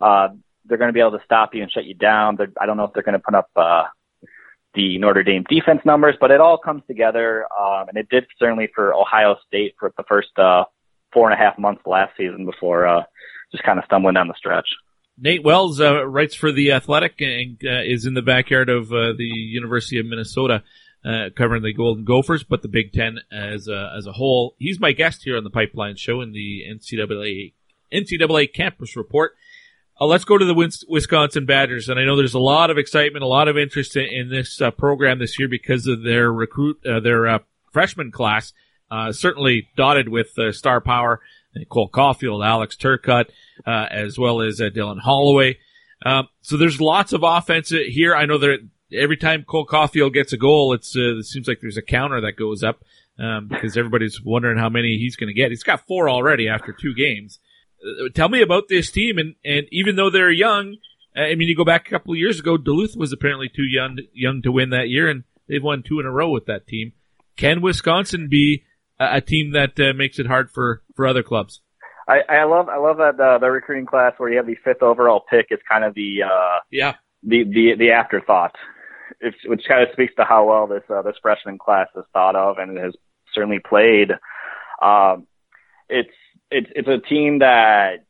Uh, 0.00 0.28
they're 0.64 0.78
going 0.78 0.88
to 0.88 0.92
be 0.92 1.00
able 1.00 1.12
to 1.12 1.24
stop 1.24 1.54
you 1.54 1.62
and 1.62 1.70
shut 1.70 1.84
you 1.84 1.94
down. 1.94 2.36
They're, 2.36 2.52
I 2.60 2.66
don't 2.66 2.76
know 2.76 2.84
if 2.84 2.92
they're 2.92 3.02
going 3.04 3.18
to 3.18 3.24
put 3.24 3.34
up, 3.34 3.50
uh, 3.56 3.84
the 4.74 4.98
Notre 4.98 5.22
Dame 5.22 5.44
defense 5.48 5.80
numbers, 5.84 6.14
but 6.20 6.30
it 6.30 6.40
all 6.40 6.58
comes 6.58 6.82
together. 6.86 7.46
Um, 7.58 7.88
and 7.88 7.96
it 7.96 8.08
did 8.08 8.26
certainly 8.38 8.68
for 8.74 8.94
Ohio 8.94 9.36
State 9.46 9.74
for 9.78 9.92
the 9.96 10.04
first, 10.08 10.30
uh, 10.38 10.64
four 11.12 11.30
and 11.30 11.38
a 11.38 11.42
half 11.42 11.58
months 11.58 11.82
last 11.86 12.16
season 12.16 12.46
before, 12.46 12.86
uh, 12.86 13.02
just 13.50 13.64
kind 13.64 13.78
of 13.78 13.84
stumbling 13.84 14.14
down 14.14 14.28
the 14.28 14.34
stretch. 14.36 14.68
Nate 15.18 15.42
Wells 15.42 15.80
uh, 15.80 16.06
writes 16.06 16.34
for 16.34 16.50
the 16.50 16.72
Athletic 16.72 17.20
and 17.20 17.58
uh, 17.64 17.82
is 17.84 18.06
in 18.06 18.14
the 18.14 18.22
backyard 18.22 18.70
of 18.70 18.92
uh, 18.92 19.12
the 19.16 19.26
University 19.26 19.98
of 19.98 20.06
Minnesota, 20.06 20.62
uh, 21.04 21.28
covering 21.36 21.62
the 21.62 21.74
Golden 21.74 22.04
Gophers, 22.04 22.42
but 22.42 22.62
the 22.62 22.68
Big 22.68 22.92
Ten 22.92 23.18
as 23.30 23.68
a, 23.68 23.92
as 23.96 24.06
a 24.06 24.12
whole. 24.12 24.54
He's 24.58 24.80
my 24.80 24.92
guest 24.92 25.22
here 25.24 25.36
on 25.36 25.44
the 25.44 25.50
Pipeline 25.50 25.96
Show 25.96 26.20
in 26.22 26.32
the 26.32 26.64
NCAA 26.70 27.52
NCAA 27.92 28.52
Campus 28.54 28.96
Report. 28.96 29.32
Uh, 30.00 30.06
let's 30.06 30.24
go 30.24 30.38
to 30.38 30.44
the 30.44 30.84
Wisconsin 30.88 31.44
Badgers, 31.44 31.88
and 31.88 32.00
I 32.00 32.04
know 32.04 32.16
there's 32.16 32.34
a 32.34 32.38
lot 32.38 32.70
of 32.70 32.78
excitement, 32.78 33.22
a 33.22 33.28
lot 33.28 33.48
of 33.48 33.58
interest 33.58 33.96
in, 33.96 34.06
in 34.06 34.28
this 34.30 34.60
uh, 34.60 34.70
program 34.70 35.18
this 35.18 35.38
year 35.38 35.48
because 35.48 35.86
of 35.86 36.02
their 36.02 36.32
recruit, 36.32 36.78
their 36.82 37.40
freshman 37.72 38.10
class, 38.10 38.52
certainly 39.10 39.68
dotted 39.76 40.08
with 40.08 40.28
star 40.52 40.80
power. 40.80 41.20
Cole 41.68 41.90
Caufield, 41.90 42.46
Alex 42.46 42.76
Turcotte, 42.76 43.30
uh, 43.66 43.86
as 43.90 44.18
well 44.18 44.40
as 44.40 44.60
uh, 44.60 44.64
Dylan 44.64 45.00
Holloway. 45.00 45.58
Um, 46.04 46.28
so 46.40 46.56
there's 46.56 46.80
lots 46.80 47.12
of 47.12 47.22
offense 47.22 47.68
here. 47.70 48.14
I 48.14 48.26
know 48.26 48.38
that 48.38 48.58
every 48.92 49.16
time 49.16 49.44
Cole 49.44 49.66
Caufield 49.66 50.14
gets 50.14 50.32
a 50.32 50.36
goal, 50.36 50.72
uh, 50.72 50.76
it 50.76 50.84
seems 50.84 51.48
like 51.48 51.58
there's 51.60 51.76
a 51.76 51.82
counter 51.82 52.20
that 52.22 52.36
goes 52.36 52.62
up 52.62 52.82
um, 53.18 53.48
because 53.48 53.76
everybody's 53.76 54.22
wondering 54.22 54.58
how 54.58 54.68
many 54.68 54.96
he's 54.96 55.16
going 55.16 55.28
to 55.28 55.34
get. 55.34 55.50
He's 55.50 55.62
got 55.62 55.86
four 55.86 56.08
already 56.08 56.48
after 56.48 56.72
two 56.72 56.94
games. 56.94 57.38
Tell 58.14 58.28
me 58.28 58.42
about 58.42 58.68
this 58.68 58.90
team, 58.90 59.18
and 59.18 59.34
and 59.44 59.66
even 59.70 59.96
though 59.96 60.10
they're 60.10 60.30
young, 60.30 60.76
I 61.16 61.34
mean, 61.34 61.48
you 61.48 61.56
go 61.56 61.64
back 61.64 61.86
a 61.86 61.90
couple 61.90 62.12
of 62.12 62.18
years 62.18 62.38
ago, 62.38 62.56
Duluth 62.56 62.96
was 62.96 63.12
apparently 63.12 63.48
too 63.48 63.64
young 63.64 63.98
young 64.12 64.42
to 64.42 64.52
win 64.52 64.70
that 64.70 64.88
year, 64.88 65.08
and 65.08 65.24
they've 65.48 65.62
won 65.62 65.82
two 65.82 66.00
in 66.00 66.06
a 66.06 66.10
row 66.10 66.30
with 66.30 66.46
that 66.46 66.66
team. 66.66 66.92
Can 67.36 67.62
Wisconsin 67.62 68.28
be 68.28 68.64
a, 68.98 69.16
a 69.16 69.20
team 69.20 69.52
that 69.52 69.78
uh, 69.80 69.94
makes 69.94 70.18
it 70.18 70.26
hard 70.26 70.50
for 70.50 70.82
for 70.94 71.06
other 71.06 71.22
clubs? 71.22 71.60
I, 72.08 72.20
I 72.28 72.44
love 72.44 72.68
I 72.68 72.78
love 72.78 72.98
that 72.98 73.20
uh, 73.20 73.38
the 73.38 73.50
recruiting 73.50 73.86
class 73.86 74.14
where 74.18 74.30
you 74.30 74.36
have 74.36 74.46
the 74.46 74.56
fifth 74.64 74.82
overall 74.82 75.22
pick 75.28 75.46
is 75.50 75.60
kind 75.68 75.84
of 75.84 75.94
the 75.94 76.24
uh, 76.24 76.58
yeah 76.70 76.94
the 77.22 77.44
the 77.44 77.74
the 77.78 77.90
afterthought, 77.92 78.56
it's, 79.20 79.36
which 79.46 79.62
kind 79.68 79.82
of 79.82 79.92
speaks 79.92 80.14
to 80.16 80.24
how 80.24 80.48
well 80.48 80.66
this 80.66 80.82
uh, 80.90 81.02
this 81.02 81.16
freshman 81.22 81.58
class 81.58 81.86
is 81.96 82.04
thought 82.12 82.36
of 82.36 82.58
and 82.58 82.76
has 82.78 82.94
certainly 83.34 83.58
played. 83.58 84.10
Um, 84.82 85.26
it's 85.88 86.10
it's 86.50 86.70
it's 86.74 86.88
a 86.88 86.98
team 86.98 87.38
that 87.40 88.04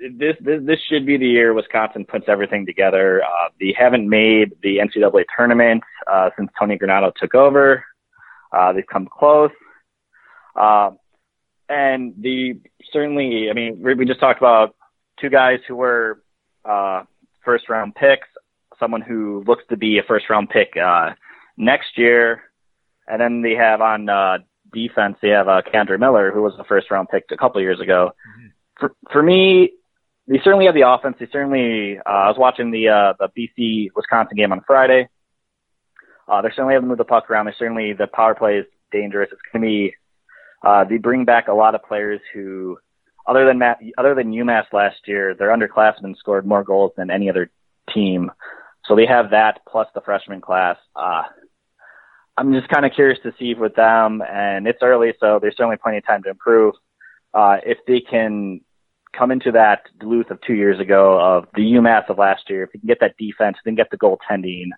this 0.00 0.36
this 0.40 0.60
this 0.64 0.80
should 0.88 1.06
be 1.06 1.16
the 1.16 1.26
year 1.26 1.54
Wisconsin 1.54 2.04
puts 2.04 2.26
everything 2.28 2.66
together. 2.66 3.22
Uh, 3.22 3.48
they 3.60 3.74
haven't 3.78 4.08
made 4.08 4.52
the 4.62 4.78
NCAA 4.78 5.24
tournament 5.36 5.82
uh, 6.10 6.30
since 6.36 6.50
Tony 6.58 6.78
Granato 6.78 7.14
took 7.14 7.34
over. 7.34 7.84
Uh, 8.52 8.72
they've 8.72 8.86
come 8.86 9.06
close. 9.06 9.50
Um, 10.56 10.98
and 11.68 12.14
the 12.18 12.60
certainly, 12.92 13.48
I 13.50 13.52
mean, 13.54 13.80
we 13.82 14.04
just 14.04 14.20
talked 14.20 14.40
about 14.40 14.76
two 15.20 15.30
guys 15.30 15.60
who 15.66 15.76
were 15.76 16.22
uh, 16.64 17.04
first 17.44 17.68
round 17.68 17.94
picks, 17.94 18.28
someone 18.78 19.00
who 19.00 19.42
looks 19.46 19.64
to 19.70 19.76
be 19.76 19.98
a 19.98 20.02
first 20.02 20.28
round 20.28 20.50
pick 20.50 20.76
uh, 20.76 21.10
next 21.56 21.96
year, 21.96 22.42
and 23.08 23.20
then 23.20 23.42
they 23.42 23.54
have 23.54 23.80
on 23.80 24.08
uh, 24.08 24.38
defense 24.74 25.16
they 25.22 25.30
have 25.30 25.48
uh, 25.48 25.62
K'Andre 25.62 25.98
Miller, 25.98 26.30
who 26.32 26.42
was 26.42 26.52
a 26.58 26.64
first 26.64 26.90
round 26.90 27.08
pick 27.08 27.24
a 27.30 27.36
couple 27.36 27.60
years 27.62 27.80
ago. 27.80 28.10
Mm-hmm. 28.10 28.48
For 28.78 28.94
for 29.12 29.22
me, 29.22 29.72
they 30.26 30.40
certainly 30.42 30.66
have 30.66 30.74
the 30.74 30.88
offense. 30.88 31.16
They 31.18 31.28
certainly. 31.32 31.98
Uh, 31.98 32.08
I 32.08 32.28
was 32.28 32.38
watching 32.38 32.70
the 32.70 32.88
uh, 32.88 33.14
the 33.18 33.28
BC 33.36 33.90
Wisconsin 33.94 34.36
game 34.36 34.52
on 34.52 34.62
Friday. 34.66 35.08
Uh, 36.28 36.42
they're 36.42 36.52
certainly 36.52 36.74
able 36.74 36.82
to 36.82 36.88
move 36.88 36.98
the 36.98 37.04
puck 37.04 37.30
around. 37.30 37.46
They 37.46 37.54
certainly 37.58 37.92
the 37.92 38.06
power 38.06 38.34
play 38.34 38.58
is 38.58 38.66
dangerous. 38.90 39.28
It's 39.32 39.40
going 39.52 39.62
to 39.62 39.66
be 39.66 39.94
uh, 40.64 40.84
they 40.84 40.96
bring 40.96 41.24
back 41.24 41.48
a 41.48 41.52
lot 41.52 41.74
of 41.74 41.82
players 41.82 42.20
who, 42.32 42.78
other 43.28 43.46
than 43.46 43.58
Matt, 43.58 43.80
other 43.98 44.14
than 44.14 44.32
UMass 44.32 44.72
last 44.72 44.96
year, 45.06 45.34
their 45.34 45.54
underclassmen 45.54 46.16
scored 46.16 46.46
more 46.46 46.64
goals 46.64 46.92
than 46.96 47.10
any 47.10 47.28
other 47.28 47.50
team. 47.92 48.30
So 48.86 48.96
they 48.96 49.06
have 49.06 49.30
that 49.30 49.60
plus 49.68 49.88
the 49.94 50.00
freshman 50.00 50.40
class. 50.40 50.76
Uh, 50.96 51.22
I'm 52.36 52.52
just 52.52 52.68
kind 52.68 52.84
of 52.84 52.92
curious 52.92 53.18
to 53.22 53.32
see 53.38 53.54
with 53.54 53.74
them, 53.76 54.22
and 54.22 54.66
it's 54.66 54.82
early, 54.82 55.14
so 55.20 55.38
there's 55.40 55.56
certainly 55.56 55.76
plenty 55.76 55.98
of 55.98 56.06
time 56.06 56.22
to 56.24 56.30
improve. 56.30 56.74
Uh, 57.32 57.58
if 57.64 57.78
they 57.86 58.00
can 58.00 58.60
come 59.12 59.30
into 59.30 59.52
that 59.52 59.82
Duluth 60.00 60.30
of 60.30 60.40
two 60.40 60.54
years 60.54 60.80
ago, 60.80 61.20
of 61.20 61.46
the 61.54 61.62
UMass 61.62 62.10
of 62.10 62.18
last 62.18 62.50
year, 62.50 62.64
if 62.64 62.72
they 62.72 62.80
can 62.80 62.88
get 62.88 62.98
that 63.00 63.16
defense, 63.18 63.56
then 63.64 63.76
get 63.76 63.90
the 63.90 63.98
goaltending, 63.98 64.70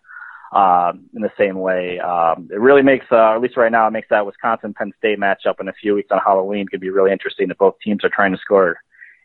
um, 0.52 1.06
in 1.14 1.22
the 1.22 1.32
same 1.38 1.58
way. 1.58 1.98
Um, 1.98 2.48
it 2.50 2.60
really 2.60 2.82
makes, 2.82 3.06
uh, 3.10 3.34
at 3.34 3.40
least 3.40 3.56
right 3.56 3.72
now, 3.72 3.86
it 3.86 3.92
makes 3.92 4.08
that 4.10 4.26
Wisconsin 4.26 4.74
Penn 4.74 4.92
State 4.98 5.18
matchup 5.18 5.60
in 5.60 5.68
a 5.68 5.72
few 5.72 5.94
weeks 5.94 6.10
on 6.10 6.20
Halloween 6.24 6.68
could 6.68 6.80
be 6.80 6.90
really 6.90 7.12
interesting 7.12 7.50
if 7.50 7.58
both 7.58 7.78
teams 7.82 8.04
are 8.04 8.10
trying 8.10 8.32
to 8.32 8.38
score 8.38 8.76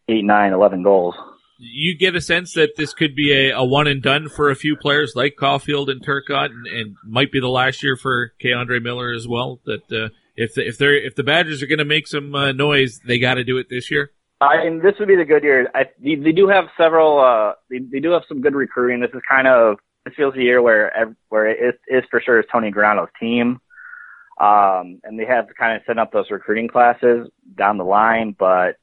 eight, 0.08 0.24
nine, 0.24 0.54
eleven 0.54 0.84
goals. 0.84 1.16
You 1.64 1.96
get 1.96 2.16
a 2.16 2.22
sense 2.22 2.54
that 2.54 2.76
this 2.76 2.92
could 2.92 3.16
be 3.16 3.32
a, 3.32 3.56
a 3.56 3.64
one 3.64 3.86
and 3.86 4.02
done 4.02 4.30
for 4.30 4.50
a 4.50 4.56
few 4.56 4.76
players 4.76 5.14
like 5.16 5.36
Caufield 5.40 5.92
and 5.92 6.04
Turcotte, 6.04 6.50
and, 6.50 6.66
and 6.66 6.96
might 7.06 7.32
be 7.32 7.40
the 7.40 7.50
last 7.50 7.84
year 7.84 7.96
for 7.96 8.34
K'Andre 8.44 8.82
Miller 8.82 9.12
as 9.12 9.28
well. 9.28 9.60
That 9.66 9.84
uh, 9.92 10.10
if 10.36 10.56
the, 10.56 10.68
if 10.68 10.80
they're 10.80 10.96
if 10.96 11.14
the 11.16 11.24
Badgers 11.24 11.62
are 11.62 11.68
going 11.68 11.78
to 11.78 11.86
make 11.86 12.08
some 12.08 12.34
uh, 12.34 12.52
noise, 12.52 13.00
they 13.06 13.20
got 13.20 13.36
to 13.36 13.44
do 13.44 13.58
it 13.58 13.68
this 13.70 13.92
year. 13.92 14.12
I 14.42 14.64
mean, 14.64 14.82
this 14.82 14.96
would 14.98 15.08
be 15.08 15.16
the 15.16 15.24
good 15.24 15.44
year. 15.44 15.70
I, 15.76 15.84
they, 16.04 16.16
they 16.16 16.32
do 16.32 16.48
have 16.48 16.66
several. 16.76 17.20
Uh, 17.20 17.54
they, 17.70 17.78
they 17.78 18.00
do 18.00 18.10
have 18.12 18.24
some 18.28 18.42
good 18.42 18.56
recruiting. 18.56 19.00
This 19.00 19.12
is 19.14 19.22
kind 19.30 19.48
of 19.48 19.78
this 20.04 20.16
feels 20.16 20.36
a 20.36 20.42
year 20.42 20.64
where 20.64 21.16
where 21.30 21.48
it 21.48 21.60
is, 21.62 21.80
is 21.88 22.04
for 22.10 22.20
sure 22.20 22.40
is 22.40 22.46
Tony 22.52 22.72
Granato's 22.72 23.12
team, 23.20 23.60
um, 24.40 25.00
and 25.04 25.20
they 25.20 25.26
have 25.26 25.46
kind 25.60 25.78
of 25.78 25.84
set 25.86 26.00
up 26.00 26.12
those 26.12 26.32
recruiting 26.32 26.68
classes 26.68 27.28
down 27.56 27.78
the 27.78 27.84
line. 27.84 28.36
But 28.38 28.78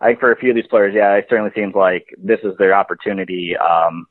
I 0.00 0.06
think 0.08 0.20
for 0.20 0.32
a 0.32 0.36
few 0.36 0.50
of 0.50 0.56
these 0.56 0.66
players, 0.66 0.94
yeah, 0.94 1.14
it 1.14 1.26
certainly 1.28 1.50
seems 1.54 1.74
like 1.74 2.06
this 2.18 2.40
is 2.42 2.56
their 2.58 2.74
opportunity. 2.74 3.56
Um, 3.56 4.06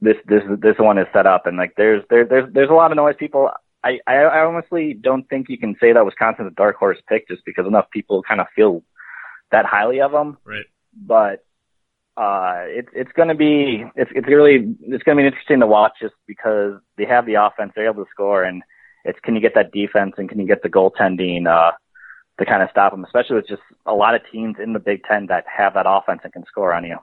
this 0.00 0.16
this 0.26 0.42
this 0.60 0.76
one 0.78 0.98
is 0.98 1.06
set 1.12 1.26
up, 1.26 1.46
and 1.46 1.56
like 1.58 1.74
there's 1.76 2.02
there, 2.08 2.24
there's 2.24 2.50
there's 2.52 2.70
a 2.70 2.74
lot 2.74 2.90
of 2.90 2.96
noise. 2.96 3.16
People, 3.18 3.50
I, 3.84 3.98
I 4.06 4.14
I 4.14 4.44
honestly 4.44 4.94
don't 4.94 5.28
think 5.28 5.48
you 5.48 5.58
can 5.58 5.76
say 5.80 5.92
that 5.92 6.04
Wisconsin's 6.04 6.48
a 6.48 6.54
dark 6.54 6.76
horse 6.76 6.98
pick 7.08 7.28
just 7.28 7.44
because 7.44 7.66
enough 7.66 7.90
people 7.90 8.22
kind 8.22 8.40
of 8.40 8.46
feel 8.56 8.82
that 9.52 9.66
highly 9.66 10.00
of 10.00 10.12
them. 10.12 10.38
Right. 10.44 10.64
But 10.94 11.44
uh, 12.16 12.64
it's 12.66 12.88
it's 12.94 13.12
going 13.12 13.28
to 13.28 13.34
be 13.34 13.84
it's 13.96 14.10
it's 14.14 14.26
really 14.26 14.74
it's 14.82 15.02
going 15.04 15.18
to 15.18 15.22
be 15.22 15.26
interesting 15.26 15.60
to 15.60 15.66
watch 15.66 15.92
just 16.00 16.14
because 16.26 16.80
they 16.96 17.04
have 17.04 17.26
the 17.26 17.34
offense, 17.34 17.72
they're 17.74 17.90
able 17.90 18.04
to 18.04 18.10
score, 18.10 18.42
and 18.42 18.62
it's 19.04 19.18
can 19.20 19.34
you 19.34 19.40
get 19.40 19.54
that 19.54 19.72
defense 19.72 20.14
and 20.18 20.28
can 20.28 20.40
you 20.40 20.46
get 20.46 20.62
the 20.62 20.68
goaltending 20.68 21.46
uh, 21.46 21.72
to 22.40 22.46
kind 22.46 22.62
of 22.62 22.70
stop 22.70 22.92
them, 22.92 23.04
especially 23.04 23.36
with 23.36 23.46
just 23.46 23.62
a 23.86 23.92
lot 23.92 24.14
of 24.14 24.22
teams 24.32 24.56
in 24.60 24.72
the 24.72 24.78
Big 24.78 25.04
Ten 25.04 25.26
that 25.26 25.44
have 25.46 25.74
that 25.74 25.84
offense 25.86 26.22
and 26.24 26.32
can 26.32 26.44
score 26.46 26.74
on 26.74 26.84
you. 26.84 26.96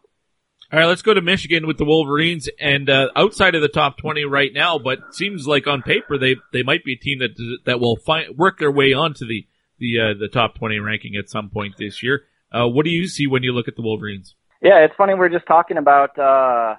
All 0.74 0.80
right, 0.80 0.86
let's 0.86 1.04
go 1.04 1.14
to 1.14 1.22
Michigan 1.22 1.66
with 1.66 1.78
the 1.78 1.86
Wolverines, 1.86 2.50
and 2.60 2.90
uh, 2.90 3.08
outside 3.16 3.56
of 3.56 3.62
the 3.62 3.70
top 3.70 3.98
twenty 3.98 4.26
right 4.26 4.52
now, 4.52 4.78
but 4.78 5.16
seems 5.16 5.48
like 5.48 5.66
on 5.66 5.82
paper 5.82 6.18
they 6.18 6.36
they 6.52 6.64
might 6.64 6.84
be 6.84 6.94
a 6.94 6.98
team 6.98 7.20
that 7.20 7.60
that 7.66 7.80
will 7.80 7.96
find 7.96 8.38
work 8.38 8.60
their 8.60 8.72
way 8.72 8.92
onto 8.92 9.26
the 9.26 9.48
the 9.80 10.00
uh, 10.00 10.20
the 10.20 10.28
top 10.28 10.56
twenty 10.56 10.80
ranking 10.80 11.16
at 11.16 11.30
some 11.30 11.50
point 11.50 11.76
this 11.78 12.04
year. 12.04 12.24
Uh, 12.52 12.68
what 12.68 12.84
do 12.84 12.92
you 12.92 13.08
see 13.08 13.28
when 13.28 13.44
you 13.44 13.54
look 13.54 13.70
at 13.70 13.76
the 13.78 13.82
Wolverines? 13.82 14.36
Yeah, 14.62 14.80
it's 14.80 14.96
funny. 14.98 15.14
We're 15.14 15.30
just 15.30 15.46
talking 15.46 15.78
about 15.78 16.18
uh, 16.20 16.76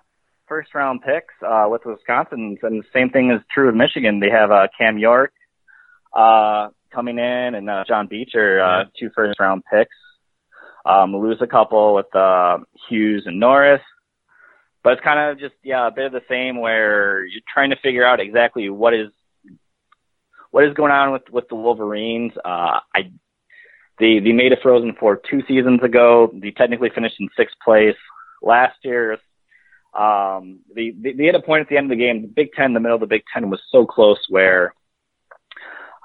first 0.49 0.75
round 0.75 1.01
picks 1.03 1.35
uh, 1.47 1.67
with 1.71 1.83
Wisconsin, 1.87 2.59
and 2.61 2.83
the 2.83 2.89
same 2.93 3.09
thing 3.09 3.31
is 3.31 3.41
true 3.55 3.67
with 3.67 3.77
Michigan. 3.77 4.21
They 4.21 4.31
have 4.31 4.51
uh, 4.51 4.67
Cam 4.77 4.99
York 4.99 5.33
uh, 6.15 6.69
coming 6.93 7.19
in 7.19 7.55
and 7.55 7.69
uh, 7.69 7.85
John 7.87 8.07
Beecher, 8.07 8.61
uh, 8.61 8.85
two 8.99 9.11
first 9.15 9.39
round 9.41 9.63
picks. 9.71 9.95
Um, 10.85 11.15
lose 11.15 11.39
a 11.41 11.47
couple 11.47 11.95
with 11.95 12.15
uh, 12.15 12.59
Hughes 12.89 13.25
and 13.27 13.39
Norris, 13.39 13.83
but 14.83 14.95
it's 14.95 15.03
kind 15.03 15.31
of 15.31 15.39
just 15.39 15.55
yeah 15.63 15.87
a 15.87 15.91
bit 15.91 16.07
of 16.07 16.13
the 16.13 16.23
same 16.29 16.61
where 16.61 17.25
you're 17.27 17.43
trying 17.53 17.71
to 17.71 17.77
figure 17.83 18.07
out 18.07 18.21
exactly 18.21 18.71
what 18.71 18.95
is 18.95 19.09
what 20.51 20.65
is 20.65 20.75
going 20.75 20.93
on 20.93 21.13
with 21.13 21.23
with 21.31 21.49
the 21.49 21.57
Wolverines. 21.57 22.33
Uh, 22.43 22.81
I 22.95 23.11
they 23.99 24.21
they 24.21 24.33
made 24.33 24.53
a 24.53 24.61
Frozen 24.63 24.97
Four 24.99 25.21
two 25.31 25.43
seasons 25.47 25.83
ago. 25.83 26.31
They 26.33 26.53
technically 26.53 26.91
finished 26.95 27.17
in 27.21 27.29
sixth 27.37 27.57
place 27.65 27.97
last 28.41 28.77
year. 28.83 29.19
Um, 29.99 30.61
they, 30.75 30.91
they 30.91 31.13
they 31.13 31.27
had 31.27 31.35
a 31.35 31.43
point 31.43 31.63
at 31.63 31.69
the 31.69 31.77
end 31.77 31.91
of 31.91 31.99
the 31.99 32.05
game. 32.05 32.23
The 32.23 32.29
Big 32.29 32.53
Ten, 32.53 32.73
the 32.73 32.81
middle 32.81 32.97
of 32.97 33.01
the 33.01 33.07
Big 33.07 33.25
Ten, 33.33 33.51
was 33.51 33.61
so 33.71 33.85
close 33.85 34.25
where 34.29 34.75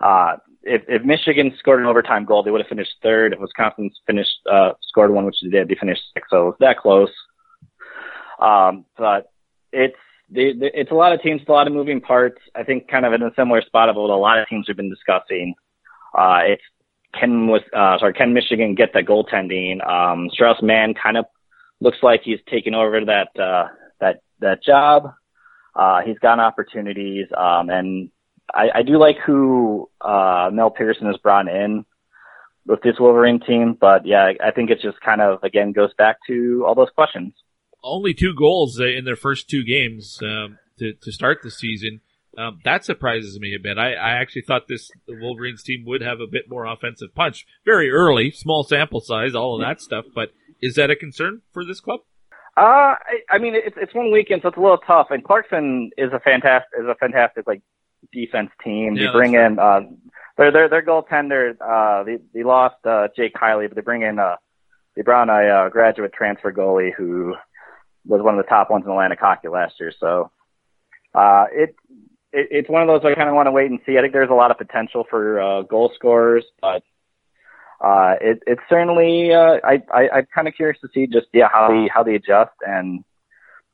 uh, 0.01 0.37
if 0.63 0.83
if 0.87 1.03
Michigan 1.03 1.53
scored 1.59 1.79
an 1.79 1.85
overtime 1.85 2.25
goal, 2.25 2.43
they 2.43 2.51
would 2.51 2.61
have 2.61 2.69
finished 2.69 2.93
third. 3.01 3.33
If 3.33 3.39
Wisconsin 3.39 3.91
finished 4.07 4.39
uh, 4.51 4.71
scored 4.81 5.11
one, 5.11 5.25
which 5.25 5.37
they 5.43 5.49
did, 5.49 5.67
they 5.67 5.75
finished 5.75 6.01
sixth. 6.13 6.29
So 6.29 6.41
it 6.41 6.45
was 6.45 6.55
that 6.59 6.77
close. 6.79 7.11
Um, 8.39 8.85
but 8.97 9.31
it's 9.71 9.95
they, 10.29 10.53
they, 10.53 10.71
it's 10.73 10.91
a 10.91 10.95
lot 10.95 11.13
of 11.13 11.21
teams, 11.21 11.41
a 11.47 11.51
lot 11.51 11.67
of 11.67 11.73
moving 11.73 12.01
parts. 12.01 12.39
I 12.55 12.63
think 12.63 12.87
kind 12.87 13.05
of 13.05 13.13
in 13.13 13.21
a 13.21 13.31
similar 13.35 13.61
spot 13.61 13.89
of 13.89 13.95
what 13.95 14.09
a 14.09 14.15
lot 14.15 14.39
of 14.39 14.47
teams 14.47 14.67
have 14.67 14.77
been 14.77 14.89
discussing. 14.89 15.53
Uh, 16.17 16.39
it's 16.45 16.63
can 17.19 17.47
was 17.47 17.61
uh, 17.75 17.99
sorry, 17.99 18.13
can 18.13 18.33
Michigan 18.33 18.75
get 18.75 18.93
the 18.93 19.01
goaltending? 19.01 19.85
Um, 19.87 20.29
Strauss 20.31 20.61
Mann 20.61 20.93
kind 20.93 21.17
of 21.17 21.25
looks 21.79 21.97
like 22.01 22.21
he's 22.23 22.39
taken 22.49 22.73
over 22.73 23.01
that 23.05 23.39
uh, 23.39 23.67
that 23.99 24.21
that 24.39 24.63
job. 24.63 25.13
Uh, 25.75 26.01
he's 26.05 26.19
gotten 26.19 26.39
opportunities, 26.39 27.27
um, 27.35 27.69
and 27.69 28.09
I, 28.53 28.69
I 28.75 28.83
do 28.83 28.97
like 28.99 29.17
who 29.25 29.89
uh, 30.01 30.49
Mel 30.51 30.69
Pearson 30.69 31.07
has 31.07 31.17
brought 31.17 31.47
in 31.47 31.85
with 32.65 32.81
this 32.81 32.95
Wolverine 32.99 33.39
team. 33.39 33.77
But 33.79 34.05
yeah, 34.05 34.31
I 34.43 34.51
think 34.51 34.69
it 34.69 34.79
just 34.81 35.01
kind 35.01 35.21
of 35.21 35.43
again 35.43 35.71
goes 35.71 35.93
back 35.97 36.17
to 36.27 36.63
all 36.67 36.75
those 36.75 36.91
questions. 36.95 37.33
Only 37.83 38.13
two 38.13 38.33
goals 38.33 38.79
uh, 38.79 38.85
in 38.85 39.05
their 39.05 39.15
first 39.15 39.49
two 39.49 39.63
games 39.63 40.19
um, 40.21 40.57
to 40.79 40.93
to 40.93 41.11
start 41.11 41.39
the 41.43 41.51
season. 41.51 42.01
Um, 42.35 42.59
that 42.65 42.83
surprises 42.83 43.39
me 43.39 43.53
a 43.55 43.61
bit. 43.61 43.77
I, 43.77 43.93
I 43.93 44.11
actually 44.13 44.41
thought 44.41 44.67
this 44.67 44.89
the 45.07 45.15
Wolverines 45.19 45.61
team 45.61 45.83
would 45.85 46.01
have 46.01 46.19
a 46.19 46.27
bit 46.27 46.49
more 46.49 46.65
offensive 46.65 47.13
punch 47.13 47.45
very 47.65 47.91
early, 47.91 48.31
small 48.31 48.63
sample 48.63 49.01
size, 49.01 49.35
all 49.35 49.55
of 49.55 49.61
that 49.61 49.81
stuff. 49.81 50.05
But 50.15 50.29
is 50.61 50.75
that 50.75 50.89
a 50.89 50.95
concern 50.95 51.41
for 51.51 51.63
this 51.63 51.79
club? 51.79 51.99
Uh, 52.55 52.95
I, 52.95 53.19
I 53.31 53.37
mean, 53.39 53.53
it's 53.55 53.75
it's 53.79 53.93
one 53.93 54.11
weekend, 54.11 54.41
so 54.41 54.49
it's 54.49 54.57
a 54.57 54.61
little 54.61 54.77
tough. 54.77 55.07
And 55.09 55.23
Clarkson 55.23 55.91
is 55.97 56.11
a 56.13 56.19
fantastic 56.19 56.69
is 56.79 56.87
a 56.87 56.95
fantastic 56.95 57.45
like 57.45 57.61
defense 58.11 58.49
team. 58.63 58.95
Yeah, 58.95 59.07
they 59.07 59.11
bring 59.11 59.33
in 59.33 59.59
uh, 59.59 59.81
their 60.37 60.51
their 60.51 60.69
their 60.69 60.85
goaltender. 60.85 61.55
Uh, 61.59 62.03
they 62.03 62.17
they 62.33 62.43
lost 62.43 62.75
uh, 62.85 63.07
Jake 63.15 63.33
Kiley, 63.33 63.67
but 63.67 63.75
they 63.75 63.81
bring 63.81 64.01
in 64.01 64.19
uh, 64.19 64.35
they 64.95 65.01
brought 65.01 65.23
in 65.23 65.29
a 65.29 65.49
uh, 65.49 65.69
graduate 65.69 66.13
transfer 66.13 66.51
goalie 66.51 66.93
who 66.95 67.35
was 68.05 68.21
one 68.21 68.37
of 68.37 68.43
the 68.43 68.49
top 68.49 68.69
ones 68.69 68.85
in 68.85 68.91
Atlantic 68.91 69.19
hockey 69.19 69.47
last 69.47 69.75
year. 69.79 69.93
So 69.99 70.31
uh, 71.13 71.45
it, 71.51 71.75
it 72.31 72.47
it's 72.51 72.69
one 72.69 72.81
of 72.81 72.87
those 72.87 73.09
I 73.09 73.15
kind 73.15 73.29
of 73.29 73.35
want 73.35 73.47
to 73.47 73.51
wait 73.51 73.71
and 73.71 73.79
see. 73.85 73.97
I 73.97 74.01
think 74.01 74.13
there's 74.13 74.29
a 74.29 74.33
lot 74.33 74.51
of 74.51 74.57
potential 74.57 75.05
for 75.09 75.41
uh, 75.41 75.61
goal 75.63 75.91
scorers, 75.95 76.45
but 76.61 76.83
uh, 77.83 78.15
it, 78.21 78.39
it's 78.47 78.61
certainly 78.69 79.33
uh, 79.33 79.57
I, 79.63 79.81
I 79.93 80.09
I'm 80.17 80.27
kind 80.33 80.47
of 80.47 80.55
curious 80.55 80.79
to 80.81 80.89
see 80.93 81.07
just 81.07 81.27
yeah 81.33 81.47
how 81.51 81.69
they 81.69 81.89
how 81.93 82.03
they 82.03 82.15
adjust 82.15 82.53
and 82.65 83.03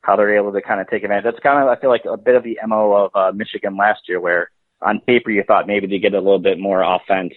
how 0.02 0.16
they're 0.16 0.38
able 0.38 0.54
to 0.54 0.62
kind 0.62 0.80
of 0.80 0.90
take 0.90 1.04
advantage. 1.04 1.26
That's 1.26 1.44
kind 1.44 1.62
of 1.62 1.68
I 1.70 1.80
feel 1.80 1.90
like 1.90 2.06
a 2.06 2.18
bit 2.18 2.36
of 2.36 2.44
the 2.44 2.58
mo 2.66 2.94
of 2.94 3.12
uh, 3.16 3.32
Michigan 3.36 3.78
last 3.78 4.02
year, 4.08 4.20
where 4.20 4.50
on 4.82 5.02
paper 5.02 5.30
you 5.30 5.44
thought 5.44 5.68
maybe 5.68 5.88
they 5.88 6.00
get 6.00 6.14
a 6.14 6.20
little 6.20 6.40
bit 6.40 6.60
more 6.60 6.82
offense 6.82 7.34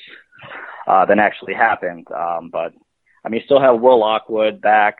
uh, 0.86 1.04
than 1.06 1.18
actually 1.18 1.54
happened. 1.54 2.06
Um, 2.10 2.50
but 2.52 2.72
I 3.24 3.28
mean, 3.28 3.40
you 3.40 3.44
still 3.44 3.60
have 3.60 3.80
Will 3.80 4.00
Lockwood 4.00 4.60
back. 4.60 4.96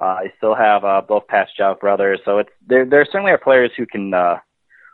Uh, 0.00 0.18
you 0.24 0.30
still 0.38 0.54
have 0.54 0.84
uh, 0.84 1.02
both 1.06 1.24
Pastujov 1.26 1.80
brothers, 1.80 2.20
so 2.24 2.38
it's 2.38 2.50
there. 2.66 2.86
There 2.86 3.06
certainly 3.10 3.32
are 3.32 3.38
players 3.38 3.70
who 3.76 3.86
can 3.86 4.14
uh, 4.14 4.36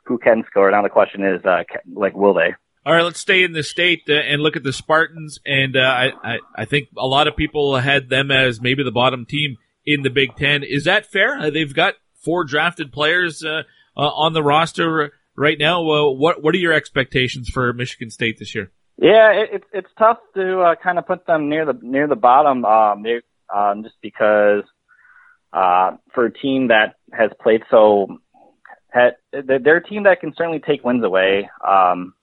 who 0.04 0.18
can 0.18 0.44
score. 0.49 0.70
Now 0.70 0.82
the 0.82 0.88
question 0.88 1.25
is, 1.25 1.44
uh, 1.44 1.62
like, 1.92 2.14
will 2.14 2.35
they? 2.35 2.54
All 2.85 2.92
right, 2.92 3.02
let's 3.02 3.18
stay 3.18 3.42
in 3.42 3.52
the 3.52 3.64
state 3.64 4.02
uh, 4.08 4.14
and 4.14 4.40
look 4.40 4.54
at 4.54 4.62
the 4.62 4.73
Spartans. 4.73 5.40
And 5.44 5.76
uh, 5.76 5.80
I, 5.80 6.11
I, 6.23 6.38
I 6.54 6.64
think 6.66 6.88
a 6.96 7.06
lot 7.06 7.26
of 7.26 7.37
people 7.37 7.76
had 7.76 8.08
them 8.08 8.30
as 8.30 8.61
maybe 8.61 8.85
the 8.85 8.92
bottom 8.92 9.26
team 9.26 9.56
in 9.87 10.02
the 10.02 10.11
Big 10.11 10.37
Ten. 10.37 10.62
Is 10.62 10.85
that 10.85 11.07
fair? 11.07 11.38
Uh, 11.38 11.50
they've 11.50 11.75
got 11.75 11.95
four 12.25 12.45
drafted 12.45 12.93
players 12.93 13.45
uh, 13.45 13.62
uh, 13.97 14.00
on 14.00 14.33
the 14.33 14.43
roster 14.43 15.12
right 15.37 15.59
now. 15.59 15.83
What 15.83 16.43
what 16.43 16.55
are 16.55 16.59
your 16.59 16.73
expectations 16.73 17.49
for 17.49 17.73
Michigan 17.73 18.11
State 18.11 18.38
this 18.38 18.55
year? 18.55 18.73
Yeah, 18.99 19.33
it, 19.33 19.49
it's 19.52 19.66
it's 19.73 19.90
tough 19.99 20.19
to 20.35 20.61
uh, 20.61 20.75
kind 20.83 20.99
of 20.99 21.07
put 21.07 21.26
them 21.26 21.49
near 21.49 21.64
the 21.64 21.78
near 21.81 22.09
the 22.09 22.16
bottom, 22.16 22.64
um, 22.64 23.05
um, 23.55 23.83
just 23.83 23.97
because 24.02 24.64
uh, 25.52 25.93
for 26.14 26.26
a 26.26 26.33
team 26.33 26.69
that 26.69 26.97
has 27.12 27.31
played 27.43 27.62
so, 27.71 28.09
had, 28.88 29.16
they're 29.33 29.76
a 29.76 29.85
team 29.85 30.05
that 30.05 30.21
can 30.21 30.35
certainly 30.37 30.61
take 30.61 30.85
wins 30.85 31.05
away. 31.05 31.49
Um, 31.66 32.14